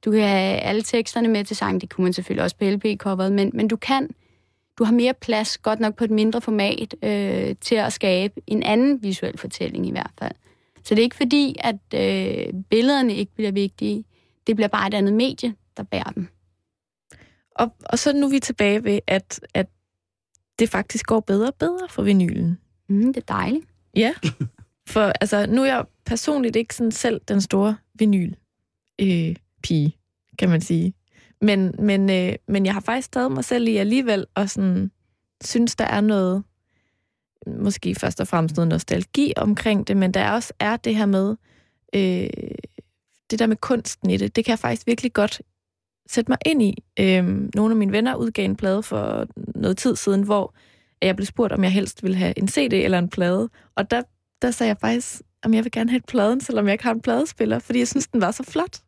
[0.05, 3.31] du kan have alle teksterne med til sang, det kunne man selvfølgelig også på LP-coveret,
[3.31, 4.09] men, men du kan,
[4.79, 8.63] du har mere plads, godt nok på et mindre format, øh, til at skabe en
[8.63, 10.35] anden visuel fortælling i hvert fald.
[10.87, 14.05] Så det er ikke fordi, at øh, billederne ikke bliver vigtige.
[14.47, 16.27] Det bliver bare et andet medie, der bærer dem.
[17.51, 19.67] Og, og så nu er vi tilbage ved, at, at
[20.59, 22.57] det faktisk går bedre og bedre for vinylen.
[22.89, 23.65] Mm, det er dejligt.
[23.95, 24.13] Ja,
[24.93, 28.33] for altså, nu er jeg personligt ikke sådan selv den store vinyl
[29.01, 29.97] øh, pige,
[30.39, 30.93] kan man sige.
[31.41, 34.91] Men, men, øh, men jeg har faktisk taget mig selv i alligevel og sådan,
[35.43, 36.43] synes, der er noget,
[37.59, 41.35] måske først og fremmest noget nostalgi omkring det, men der også er det her med,
[41.95, 42.29] øh,
[43.29, 45.41] det der med kunsten i det, det kan jeg faktisk virkelig godt
[46.09, 46.83] sætte mig ind i.
[46.99, 47.25] Øh,
[47.55, 50.55] nogle af mine venner udgav en plade for noget tid siden, hvor
[51.01, 53.49] jeg blev spurgt, om jeg helst ville have en CD eller en plade.
[53.75, 54.01] Og der,
[54.41, 56.93] der sagde jeg faktisk, om jeg vil gerne have et pladen, selvom jeg ikke har
[56.93, 58.79] en pladespiller, fordi jeg synes, den var så flot.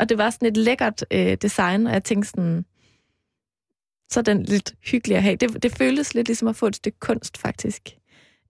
[0.00, 2.64] Og det var sådan et lækkert øh, design, og jeg tænkte sådan,
[4.10, 5.36] så er den lidt hyggelig at have.
[5.36, 7.96] Det, det føltes lidt ligesom at få et stykke kunst, faktisk.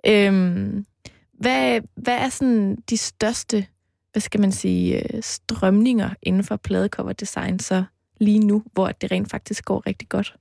[0.07, 0.85] Øhm,
[1.33, 3.67] hvad, hvad er sådan de største,
[4.13, 7.85] hvad skal man sige, øh, strømninger inden for pladecover design så
[8.21, 10.35] lige nu, hvor det rent faktisk går rigtig godt?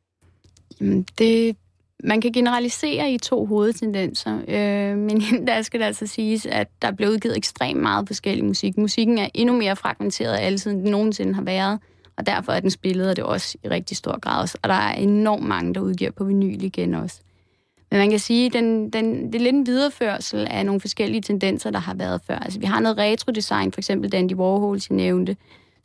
[0.79, 1.55] Jamen, det,
[2.03, 6.91] man kan generalisere i to hovedtendenser, øh, men der skal det altså siges, at der
[6.91, 8.77] bliver udgivet ekstremt meget forskellig musik.
[8.77, 11.79] Musikken er endnu mere fragmenteret af alle den nogensinde har været,
[12.17, 14.47] og derfor er den spillet, og det også i rigtig stor grad.
[14.61, 17.21] Og der er enormt mange, der udgiver på vinyl igen også.
[17.91, 21.21] Men man kan sige, at den, den, det er lidt en videreførsel af nogle forskellige
[21.21, 22.35] tendenser, der har været før.
[22.35, 25.35] Altså, vi har noget retro-design, for eksempel Dandy Warhol, jeg nævnte,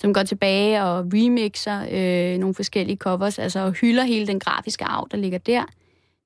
[0.00, 4.84] som går tilbage og remixer øh, nogle forskellige covers, altså og hylder hele den grafiske
[4.84, 5.64] arv, der ligger der.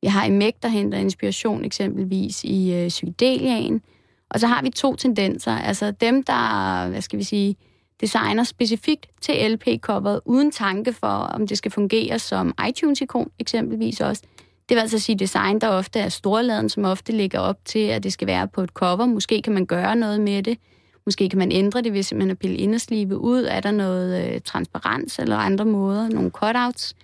[0.03, 3.83] Vi har Emek, der henter inspiration eksempelvis i øh, psykedeliaen.
[4.31, 7.57] Og så har vi to tendenser, altså dem, der, hvad skal vi sige,
[8.01, 14.23] designer specifikt til LP-coveret, uden tanke for, om det skal fungere som iTunes-ikon eksempelvis også.
[14.69, 18.03] Det vil altså sige design, der ofte er storladen, som ofte ligger op til, at
[18.03, 19.07] det skal være på et cover.
[19.07, 20.59] Måske kan man gøre noget med det.
[21.07, 23.45] Måske kan man ændre det, hvis man pille inderslive ud.
[23.45, 26.09] Er der noget øh, transparens eller andre måder?
[26.09, 26.97] Nogle cutouts?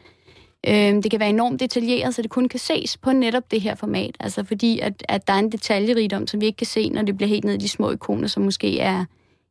[0.66, 3.74] Øh, det kan være enormt detaljeret, så det kun kan ses på netop det her
[3.74, 4.16] format.
[4.20, 7.16] Altså fordi, at, at der er en detaljerigdom, som vi ikke kan se, når det
[7.16, 9.04] bliver helt ned i de små ikoner, som måske er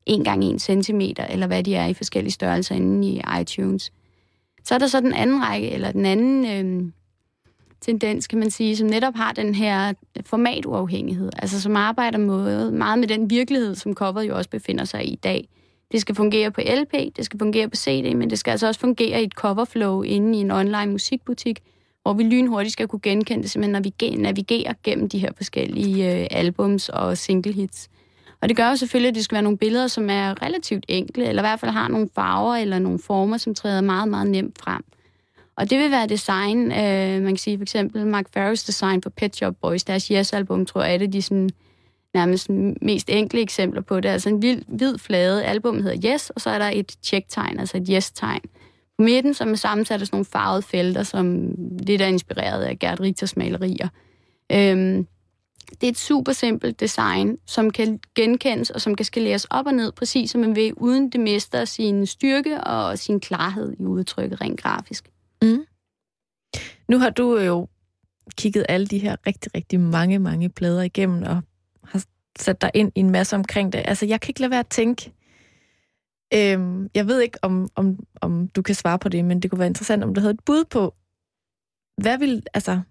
[0.05, 3.91] 1 gange 1 cm, eller hvad de er i forskellige størrelser inde i iTunes.
[4.63, 6.45] Så er der så den anden række, eller den anden...
[6.45, 6.91] Øh,
[7.83, 9.93] tendens, kan man sige, som netop har den her
[10.25, 15.05] formatuafhængighed, altså som arbejder med, meget med den virkelighed, som coveret jo også befinder sig
[15.05, 15.47] i i dag.
[15.91, 18.79] Det skal fungere på LP, det skal fungere på CD, men det skal altså også
[18.79, 21.59] fungere i et coverflow inde i en online musikbutik,
[22.01, 26.27] hvor vi lynhurtigt skal kunne genkende det, simpelthen navigere, navigere gennem de her forskellige øh,
[26.31, 27.89] albums og single hits.
[28.41, 31.25] Og det gør jo selvfølgelig, at det skal være nogle billeder, som er relativt enkle,
[31.27, 34.57] eller i hvert fald har nogle farver eller nogle former, som træder meget, meget nemt
[34.59, 34.83] frem.
[35.55, 39.09] Og det vil være design, øh, man kan sige for eksempel Mark Farrows design på
[39.09, 41.49] Pet Shop Boys, deres Yes-album, tror jeg, er det de sådan,
[42.13, 42.49] nærmest
[42.81, 44.09] mest enkle eksempler på det.
[44.09, 47.77] Altså en hvid, hvid flade, album hedder Yes, og så er der et check-tegn, altså
[47.77, 48.41] et Yes-tegn.
[48.97, 52.79] På midten, som er sammensat af sådan nogle farvede felter, som lidt er inspireret af
[52.79, 53.87] Gert Richters malerier.
[54.51, 55.07] Øhm,
[55.81, 59.73] det er et super simpelt design, som kan genkendes og som kan skaleres op og
[59.73, 64.41] ned, præcis som man vil, uden det mister sin styrke og sin klarhed i udtrykket
[64.41, 65.09] rent grafisk.
[65.43, 65.65] Mm.
[66.87, 67.67] Nu har du øh, jo
[68.37, 71.41] kigget alle de her rigtig, rigtig mange, mange plader igennem og
[71.83, 72.05] har
[72.39, 73.81] sat dig ind i en masse omkring det.
[73.85, 75.13] Altså, jeg kan ikke lade være at tænke,
[76.33, 79.59] øhm, jeg ved ikke, om, om, om du kan svare på det, men det kunne
[79.59, 80.95] være interessant, om du havde et bud på,
[81.97, 82.81] hvad vil, altså,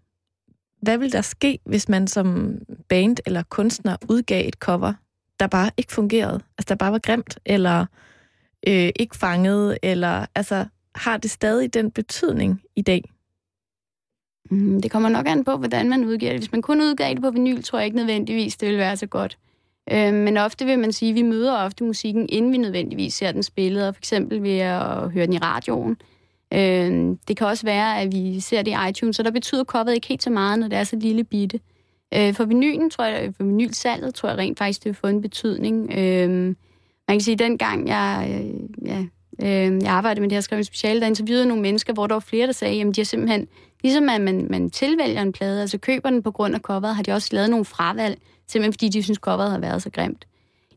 [0.82, 4.92] hvad vil der ske, hvis man som band eller kunstner udgav et cover,
[5.40, 6.40] der bare ikke fungerede?
[6.58, 7.86] Altså, der bare var grimt, eller
[8.66, 13.02] øh, ikke fanget, eller altså, har det stadig den betydning i dag?
[14.50, 16.40] Mm, det kommer nok an på, hvordan man udgiver det.
[16.40, 19.06] Hvis man kun udgav det på vinyl, tror jeg ikke nødvendigvis, det vil være så
[19.06, 19.38] godt.
[19.92, 23.32] Øh, men ofte vil man sige, at vi møder ofte musikken, inden vi nødvendigvis ser
[23.32, 25.96] den spillet, og for eksempel ved at høre den i radioen.
[26.54, 29.94] Øh, det kan også være, at vi ser det i iTunes, så der betyder coveret
[29.94, 31.60] ikke helt så meget, når det er så lille bitte.
[32.14, 35.22] Øh, for vinylen, tror jeg, for vinylsalget, tror jeg rent faktisk, det vil få en
[35.22, 35.92] betydning.
[35.98, 36.30] Øh,
[37.08, 39.06] man kan sige, at dengang jeg, øh, ja,
[39.42, 42.14] øh, jeg arbejdede med det her, skrev en speciale, der interviewede nogle mennesker, hvor der
[42.14, 43.48] var flere, der sagde, at de har simpelthen,
[43.82, 47.02] ligesom at man, man tilvælger en plade, altså køber den på grund af coveret, har
[47.02, 48.18] de også lavet nogle fravalg,
[48.48, 50.26] simpelthen fordi de synes, coveret har været så grimt.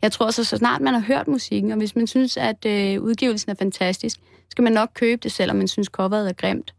[0.01, 3.01] Jeg tror så, så snart man har hørt musikken, og hvis man synes, at øh,
[3.01, 4.20] udgivelsen er fantastisk,
[4.51, 6.74] skal man nok købe det, selvom man synes, coveret er grimt.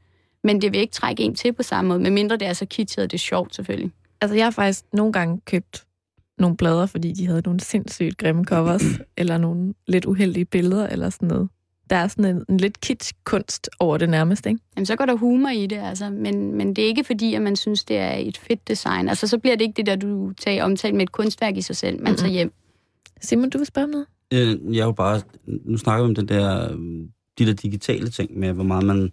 [0.44, 3.04] Men det vil ikke trække en til på samme måde, medmindre det er så kitschet,
[3.04, 3.90] og det er sjovt selvfølgelig.
[4.20, 5.86] Altså, jeg har faktisk nogle gange købt
[6.38, 8.84] nogle plader, fordi de havde nogle sindssygt grimme covers,
[9.16, 11.48] eller nogle lidt uheldige billeder, eller sådan noget
[11.90, 14.60] der er sådan en, en lidt kitsch-kunst over det nærmest, ikke?
[14.76, 16.10] Jamen, så går der humor i det, altså.
[16.10, 19.08] Men, men det er ikke fordi, at man synes, det er et fedt design.
[19.08, 21.76] Altså, så bliver det ikke det der, du tager omtalt med et kunstværk i sig
[21.76, 22.16] selv, man mm-hmm.
[22.16, 22.52] tager hjem.
[23.20, 24.06] Simon, du vil spørge noget?
[24.32, 25.20] Øh, jeg er jo bare...
[25.44, 26.68] Nu snakker vi om det der,
[27.38, 29.12] de der digitale ting med, hvor meget man,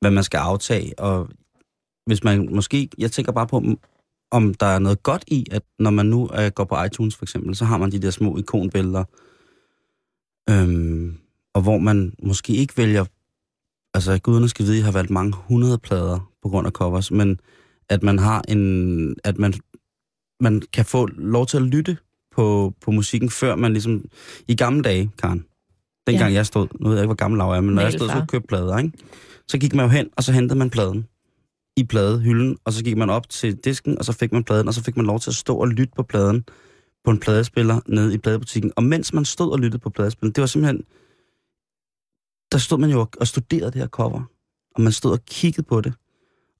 [0.00, 0.98] hvad man skal aftage.
[0.98, 1.28] Og
[2.06, 2.88] hvis man måske...
[2.98, 3.62] Jeg tænker bare på,
[4.30, 7.24] om der er noget godt i, at når man nu øh, går på iTunes for
[7.24, 9.04] eksempel, så har man de der små ikonbilleder.
[10.50, 11.18] Øhm,
[11.54, 13.04] og hvor man måske ikke vælger,
[13.94, 17.10] altså guderne skal vide, at jeg har valgt mange hundrede plader på grund af covers,
[17.10, 17.40] men
[17.88, 19.54] at man har en, at man,
[20.40, 21.96] man kan få lov til at lytte
[22.34, 24.04] på, på musikken, før man ligesom,
[24.48, 25.44] i gamle dage, Karen,
[26.06, 26.36] dengang ja.
[26.36, 28.28] jeg stod, nu ved jeg ikke, hvor gammel lav er, men når jeg stod og
[28.28, 28.92] købte plader, ikke?
[29.48, 31.06] så gik man jo hen, og så hentede man pladen
[31.76, 34.74] i pladehylden, og så gik man op til disken, og så fik man pladen, og
[34.74, 36.44] så fik man lov til at stå og lytte på pladen
[37.04, 38.72] på en pladespiller nede i pladebutikken.
[38.76, 40.84] Og mens man stod og lyttede på pladespilleren, det var simpelthen
[42.52, 44.22] der stod man jo og studerede det her cover,
[44.74, 45.92] og man stod og kiggede på det.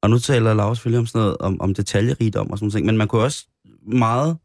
[0.02, 2.96] Og nu taler Laura selvfølgelig om sådan noget, om, om detaljerigdom og sådan noget, men
[2.96, 3.46] man kunne også
[3.86, 4.36] meget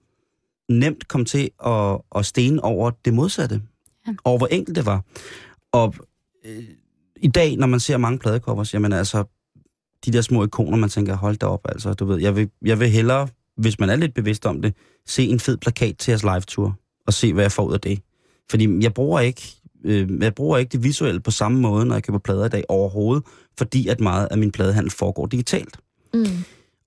[0.69, 3.61] nemt komme til at, at stene over det modsatte.
[4.07, 4.13] Ja.
[4.23, 5.03] Over hvor enkelt det var.
[5.71, 5.95] Og
[6.45, 6.63] øh,
[7.21, 9.23] i dag, når man ser mange pladecovers, jamen altså,
[10.05, 12.79] de der små ikoner, man tænker, hold da op, altså, du ved, jeg vil, jeg
[12.79, 13.27] vil hellere,
[13.57, 14.73] hvis man er lidt bevidst om det,
[15.05, 16.75] se en fed plakat til jeres live-tour,
[17.07, 17.99] og se, hvad jeg får ud af det.
[18.49, 19.41] Fordi jeg bruger ikke
[19.87, 22.63] øh, jeg bruger ikke det visuelle på samme måde, når jeg køber plader i dag
[22.69, 23.23] overhovedet,
[23.57, 25.77] fordi at meget af min pladehandel foregår digitalt.
[26.13, 26.25] Mm.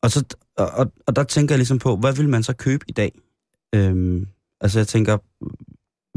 [0.03, 0.25] Og, så,
[0.57, 3.13] og, og der tænker jeg ligesom på, hvad vil man så købe i dag?
[3.75, 4.27] Øhm,
[4.61, 5.19] altså jeg tænker,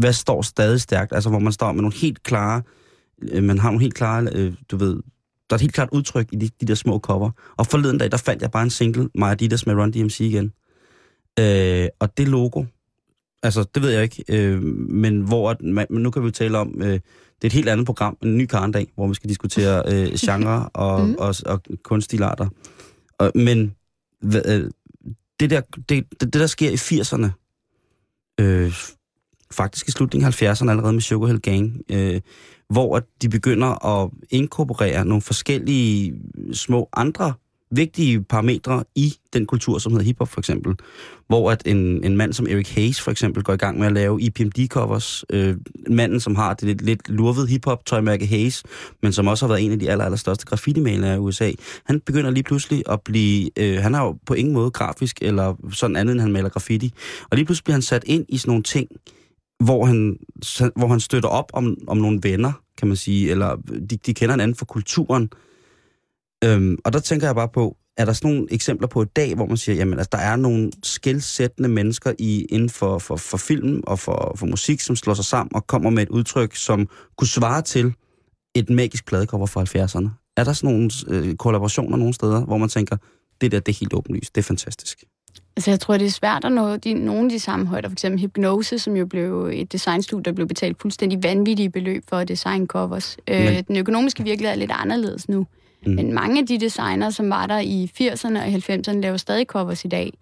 [0.01, 1.13] hvad står stadig stærkt?
[1.13, 2.61] Altså hvor man står med nogle helt klare,
[3.21, 4.95] øh, man har nogle helt klare, øh, du ved,
[5.49, 7.31] der er et helt klart udtryk i de, de der små cover.
[7.57, 10.53] Og forleden dag, der fandt jeg bare en single, Maja Adidas med Run DMC igen.
[11.39, 12.63] Øh, og det logo,
[13.43, 14.23] Altså, det ved jeg ikke.
[14.29, 17.85] Øh, men hvor, man, nu kan vi tale om, øh, det er et helt andet
[17.85, 21.15] program, en ny karndag, hvor vi skal diskutere øh, genre og, mm.
[21.19, 22.47] og, og kunststilarter.
[23.17, 23.75] Og, men
[24.23, 24.69] øh,
[25.39, 27.27] det, der, det, det, der sker i 80'erne,
[28.39, 28.73] øh,
[29.51, 32.21] faktisk i slutningen af 70'erne allerede med Sugar Hill Gang, øh,
[32.69, 36.13] hvor de begynder at inkorporere nogle forskellige
[36.53, 37.33] små andre
[37.75, 40.75] vigtige parametre i den kultur, som hedder hiphop for eksempel.
[41.27, 43.93] Hvor at en, en mand som Eric Hayes for eksempel går i gang med at
[43.93, 45.23] lave EPMD-covers.
[45.29, 45.55] Øh,
[45.89, 48.63] manden, som har det lidt, lidt lurvede hiphop-tøjmærke Hayes,
[49.01, 51.51] men som også har været en af de aller, allerstørste graffiti-malere i USA.
[51.85, 53.49] Han begynder lige pludselig at blive...
[53.59, 56.93] Øh, han har jo på ingen måde grafisk eller sådan andet, end han maler graffiti.
[57.31, 58.87] Og lige pludselig bliver han sat ind i sådan nogle ting,
[59.63, 60.17] hvor han,
[60.75, 63.55] hvor han støtter op om, om nogle venner, kan man sige, eller
[63.89, 65.29] de, de kender en anden for kulturen,
[66.43, 69.35] Øhm, og der tænker jeg bare på, er der sådan nogle eksempler på i dag,
[69.35, 73.37] hvor man siger, jamen altså, der er nogle skældsættende mennesker i, inden for, for, for
[73.37, 76.87] film og for, for musik, som slår sig sammen og kommer med et udtryk, som
[77.17, 77.93] kunne svare til
[78.55, 80.09] et magisk pladecover fra 70'erne?
[80.37, 82.97] Er der sådan nogle øh, kollaborationer nogle steder, hvor man tænker,
[83.41, 85.03] det der, det er helt åbenlyst, det er fantastisk?
[85.57, 87.89] Altså, jeg tror, det er svært at nå de, nogle af de samme højder.
[87.89, 92.17] For eksempel Hypnose, som jo blev et designstudie, der blev betalt fuldstændig vanvittige beløb for
[92.17, 93.17] at designe covers.
[93.27, 93.47] Men...
[93.47, 95.47] Øh, den økonomiske virkelighed er lidt anderledes nu.
[95.85, 95.93] Mm.
[95.93, 99.85] Men mange af de designer, som var der i 80'erne og 90'erne, laver stadig covers
[99.85, 100.13] i dag.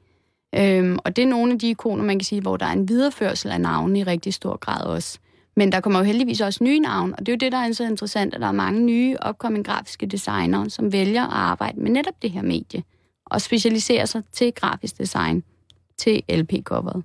[0.55, 2.89] Øhm, og det er nogle af de ikoner, man kan sige, hvor der er en
[2.89, 5.19] videreførsel af navne i rigtig stor grad også.
[5.55, 7.71] Men der kommer jo heldigvis også nye navne, og det er jo det, der er
[7.71, 11.91] så interessant, at der er mange nye opkommende grafiske designere, som vælger at arbejde med
[11.91, 12.83] netop det her medie,
[13.25, 15.43] og specialisere sig til grafisk design,
[15.97, 17.03] til LP-coveret.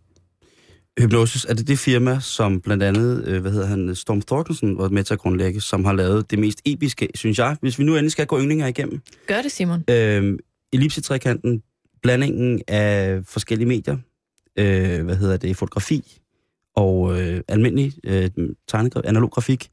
[1.01, 4.89] Hypnosis, er det det firma, som blandt andet, øh, hvad hedder han, Storm Thorkelsen var
[4.89, 7.93] med til at grundlægge, som har lavet det mest episke, synes jeg, hvis vi nu
[7.93, 9.01] endelig skal gå yndlinger igennem.
[9.27, 9.85] Gør det, Simon.
[9.91, 10.39] Øh,
[10.73, 11.63] Ellipsetrekanten,
[12.03, 13.97] blandingen af forskellige medier,
[14.59, 16.21] øh, hvad hedder det, fotografi
[16.77, 18.31] og øh, almindelig øh,
[18.69, 19.69] tegnegraf, analog grafik.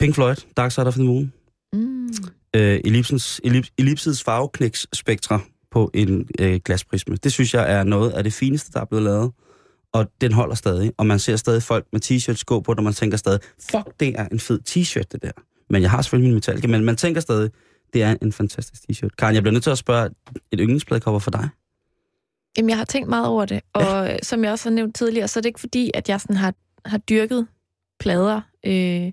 [0.00, 1.32] Pink Floyd, Dark Side of the Moon.
[1.72, 2.08] Mm.
[2.56, 5.40] Øh, ellipsens, ellips, ellipsets farveknæksspektre
[5.70, 7.16] på en øh, glasprisme.
[7.16, 9.32] Det synes jeg er noget af det fineste, der er blevet lavet
[9.96, 10.92] og den holder stadig.
[10.96, 13.40] Og man ser stadig folk med t-shirts gå på, når man tænker stadig,
[13.70, 15.30] fuck, det er en fed t-shirt, det der.
[15.70, 17.50] Men jeg har selvfølgelig min Metallica, men man tænker stadig,
[17.92, 19.08] det er en fantastisk t-shirt.
[19.18, 20.10] Karen, jeg bliver nødt til at spørge,
[20.52, 21.48] et yndlingspladecover for dig?
[22.58, 24.16] Jamen, jeg har tænkt meget over det, og ja.
[24.22, 26.54] som jeg også har nævnt tidligere, så er det ikke fordi, at jeg sådan har,
[26.84, 27.46] har dyrket
[28.00, 29.12] plader, øh,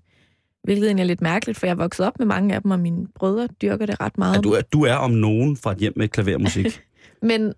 [0.63, 2.79] hvilket egentlig er lidt mærkeligt, for jeg er vokset op med mange af dem, og
[2.79, 4.35] mine brødre dyrker det ret meget.
[4.35, 6.81] Ja, du, er, du er om nogen fra et hjem med klavermusik.
[7.21, 7.53] Men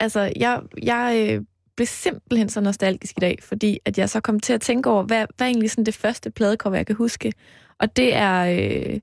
[0.00, 1.44] altså, jeg, jeg øh,
[1.80, 5.02] blev simpelthen så nostalgisk i dag, fordi at jeg så kom til at tænke over,
[5.02, 7.32] hvad, hvad er egentlig sådan det første pladecover, jeg kan huske.
[7.78, 9.00] Og det er, øh,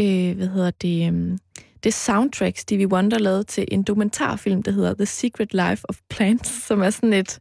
[0.00, 1.38] øh, hvad hedder det, øh,
[1.84, 6.66] det soundtrack, Stevie Wonder lavede til en dokumentarfilm, der hedder The Secret Life of Plants,
[6.66, 7.38] som er sådan et,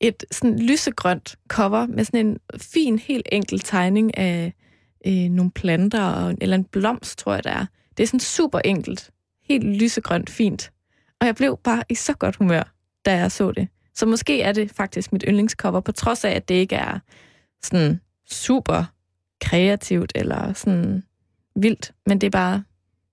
[0.00, 4.52] et sådan lysegrønt cover med sådan en fin, helt enkel tegning af
[5.06, 7.66] øh, nogle planter, og, eller en blomst, tror jeg, det er.
[7.96, 9.10] Det er sådan super enkelt.
[9.48, 10.72] Helt lysegrønt, fint.
[11.20, 12.72] Og jeg blev bare i så godt humør,
[13.04, 13.68] da jeg så det.
[13.96, 16.98] Så måske er det faktisk mit yndlingscover, på trods af, at det ikke er
[17.62, 18.84] sådan super
[19.40, 21.02] kreativt eller sådan
[21.56, 22.62] vildt, men det er bare...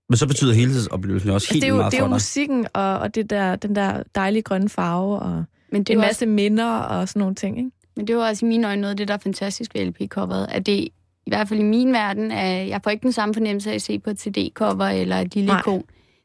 [0.08, 2.98] Men så betyder helhedsoplevelsen også helt det er jo, meget Det er jo musikken og,
[2.98, 7.08] og det der, den der dejlige grønne farve og Men det en masse minder og
[7.08, 7.70] sådan nogle ting, ikke?
[7.96, 10.46] Men det var også i mine øjne noget af det, der er fantastisk ved LP-coveret,
[10.50, 10.88] at det
[11.26, 13.82] i hvert fald i min verden, at jeg får ikke den samme fornemmelse af at
[13.82, 15.60] se på et CD-cover eller et lille Nej.
[15.60, 15.84] ikon.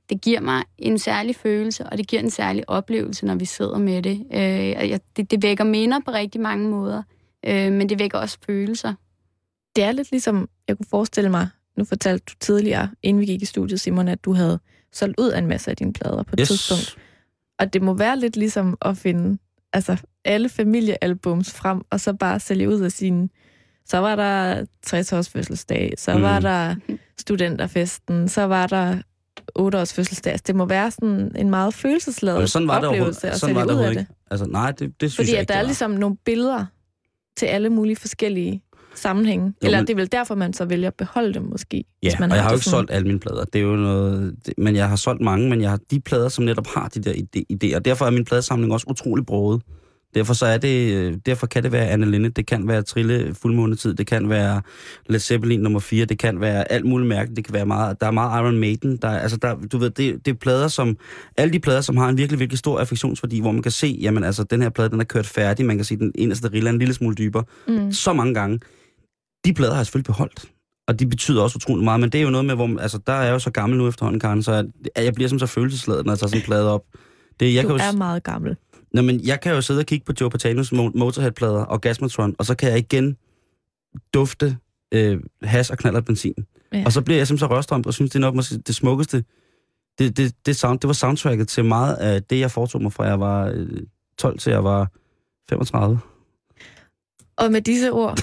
[0.10, 3.78] Det giver mig en særlig følelse, og det giver en særlig oplevelse, når vi sidder
[3.78, 4.26] med det.
[4.34, 7.04] Øh, jeg, det, det vækker minder på rigtig mange måder,
[7.46, 8.94] øh, men det vækker også følelser.
[9.76, 11.48] Det er lidt ligesom, jeg kunne forestille mig,
[11.78, 14.60] nu fortalte du tidligere, inden vi gik i studiet, Simon, at du havde
[14.94, 16.48] solgt ud af en masse af dine plader på et Yes.
[16.48, 16.98] tidspunkt.
[17.60, 19.38] Og det må være lidt ligesom at finde
[19.74, 23.30] altså, alle familiealbums frem, og så bare sælge ud af sine...
[23.86, 26.22] Så var der 60-års fødselsdag, så mm.
[26.22, 26.76] var der
[27.18, 28.98] studenterfesten, så var der
[29.60, 30.32] 8-års fødselsdag.
[30.32, 33.40] Altså, det må være sådan en meget følelsesladet Men sådan var det oplevelse overhovedet, at
[33.40, 34.00] sådan var det ud af det.
[34.00, 34.12] ikke.
[34.32, 36.66] Altså, nej, det, det synes Fordi jeg at ikke, der er det ligesom nogle billeder
[37.38, 38.64] til alle mulige forskellige
[38.96, 39.46] sammenhænge.
[39.46, 41.78] Jo, Eller men- det er vel derfor, man så vælger at beholde dem måske.
[41.78, 43.44] Ja, hvis man og jeg har jo det ikke sådan- solgt alle mine plader.
[43.46, 44.36] Det er jo noget...
[44.46, 47.00] Det, men jeg har solgt mange, men jeg har de plader, som netop har de
[47.00, 47.14] der
[47.54, 47.80] idéer.
[47.80, 49.62] Derfor er min pladesamling også utrolig broget.
[50.16, 53.94] Derfor, så er det, derfor kan det være Anne Linnet, det kan være Trille Fuldmånetid,
[53.94, 54.62] det kan være
[55.10, 58.08] Led Zeppelin nummer 4, det kan være alt muligt mærkeligt, det kan være meget, der
[58.08, 60.98] er meget Iron Maiden, der, er- altså der, du ved, det, det er plader, som,
[61.38, 64.24] alle de plader, som har en virkelig, virkelig stor affektionsværdi, hvor man kan se, jamen
[64.24, 66.80] altså, den her plade, den er kørt færdig, man kan se den inderste rille en
[66.80, 67.92] lille smule dybere, Mm.
[67.92, 68.60] så mange gange.
[69.46, 70.46] De plader har jeg selvfølgelig beholdt.
[70.88, 73.00] Og de betyder også utrolig meget, men det er jo noget med, hvor man, altså,
[73.08, 74.66] der er jeg jo så gammel nu efterhånden, Karen, så jeg,
[75.06, 76.82] jeg bliver som så følelsesladet, når jeg tager sådan en plade op.
[77.40, 78.56] Det, jeg Du kan jo, er meget gammel.
[78.94, 82.36] Nå, men jeg kan jo sidde og kigge på Joe Patanos Mo- Motorhead-plader og Gasmatron,
[82.40, 83.18] og så kan jeg igen
[84.14, 84.58] dufte
[84.92, 86.34] øh, has og knaller benzin.
[86.74, 86.84] Ja.
[86.86, 89.24] Og så bliver jeg simpelthen så rørstrømt og synes, det er nok måske det smukkeste.
[90.00, 93.04] Det, det, det, sound, det var soundtracket til meget af det, jeg foretog mig fra
[93.04, 93.68] jeg var øh,
[94.18, 94.88] 12 til jeg var
[95.50, 96.00] 35.
[97.38, 98.20] Og med disse ord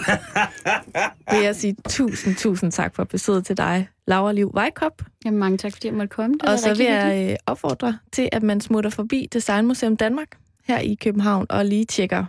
[1.31, 5.03] vil jeg sige tusind, tusind tak for besøget til dig, Laura Liv Vejkop.
[5.25, 6.35] Jamen, mange tak, fordi jeg måtte komme.
[6.35, 10.29] Det Og så vil jeg øh, opfordre til, at man smutter forbi Designmuseum Danmark
[10.67, 12.25] her i København og lige tjekker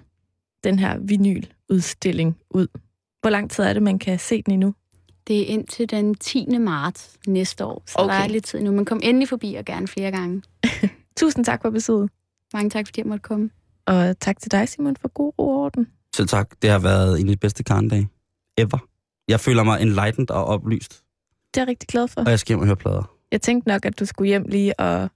[0.64, 2.68] den her vinyludstilling ud.
[3.22, 4.74] Hvor lang tid er det, man kan se den endnu?
[5.28, 6.58] Det er indtil den 10.
[6.58, 8.14] marts næste år, så okay.
[8.14, 8.72] der er lidt tid nu.
[8.72, 10.42] Men kom endelig forbi og gerne flere gange.
[11.20, 12.10] Tusind tak for besøget.
[12.54, 13.50] Mange tak, fordi jeg måtte komme.
[13.86, 15.88] Og tak til dig, Simon, for god ro orden.
[16.16, 16.50] Selv tak.
[16.62, 18.10] Det har været en af de bedste karndage
[18.58, 18.88] ever.
[19.28, 21.04] Jeg føler mig enlightened og oplyst.
[21.54, 22.22] det er jeg rigtig glad for.
[22.22, 23.12] Og jeg skal hjem og høre plader.
[23.32, 25.10] Jeg tænkte nok, at du skulle hjem lige og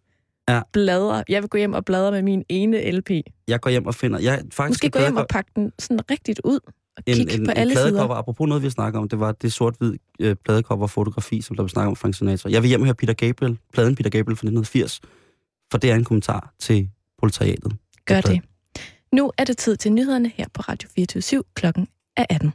[0.50, 0.62] Ja.
[0.74, 1.24] bladre.
[1.30, 3.10] Jeg vil gå hjem og bladre med min ene LP.
[3.48, 4.20] Jeg går hjem og finder...
[4.20, 6.60] Jeg, faktisk Måske gå hjem og pakke den sådan rigtigt ud
[6.98, 8.16] og en, kigge en, på en alle pladecover, sider.
[8.16, 11.90] apropos noget, vi snakker om, det var det sort-hvid øh, pladecover-fotografi, som der blev snakket
[11.90, 12.50] om Frank Sinatra.
[12.50, 15.02] Jeg vil hjem og høre Peter Gabriel, pladen Peter Gabriel fra 1980,
[15.72, 16.90] for det er en kommentar til
[17.20, 17.74] proletariatet.
[18.06, 18.42] Gør det.
[19.14, 21.88] Nu er det tid til nyhederne her på Radio 24 Klokken
[22.18, 22.54] er 18.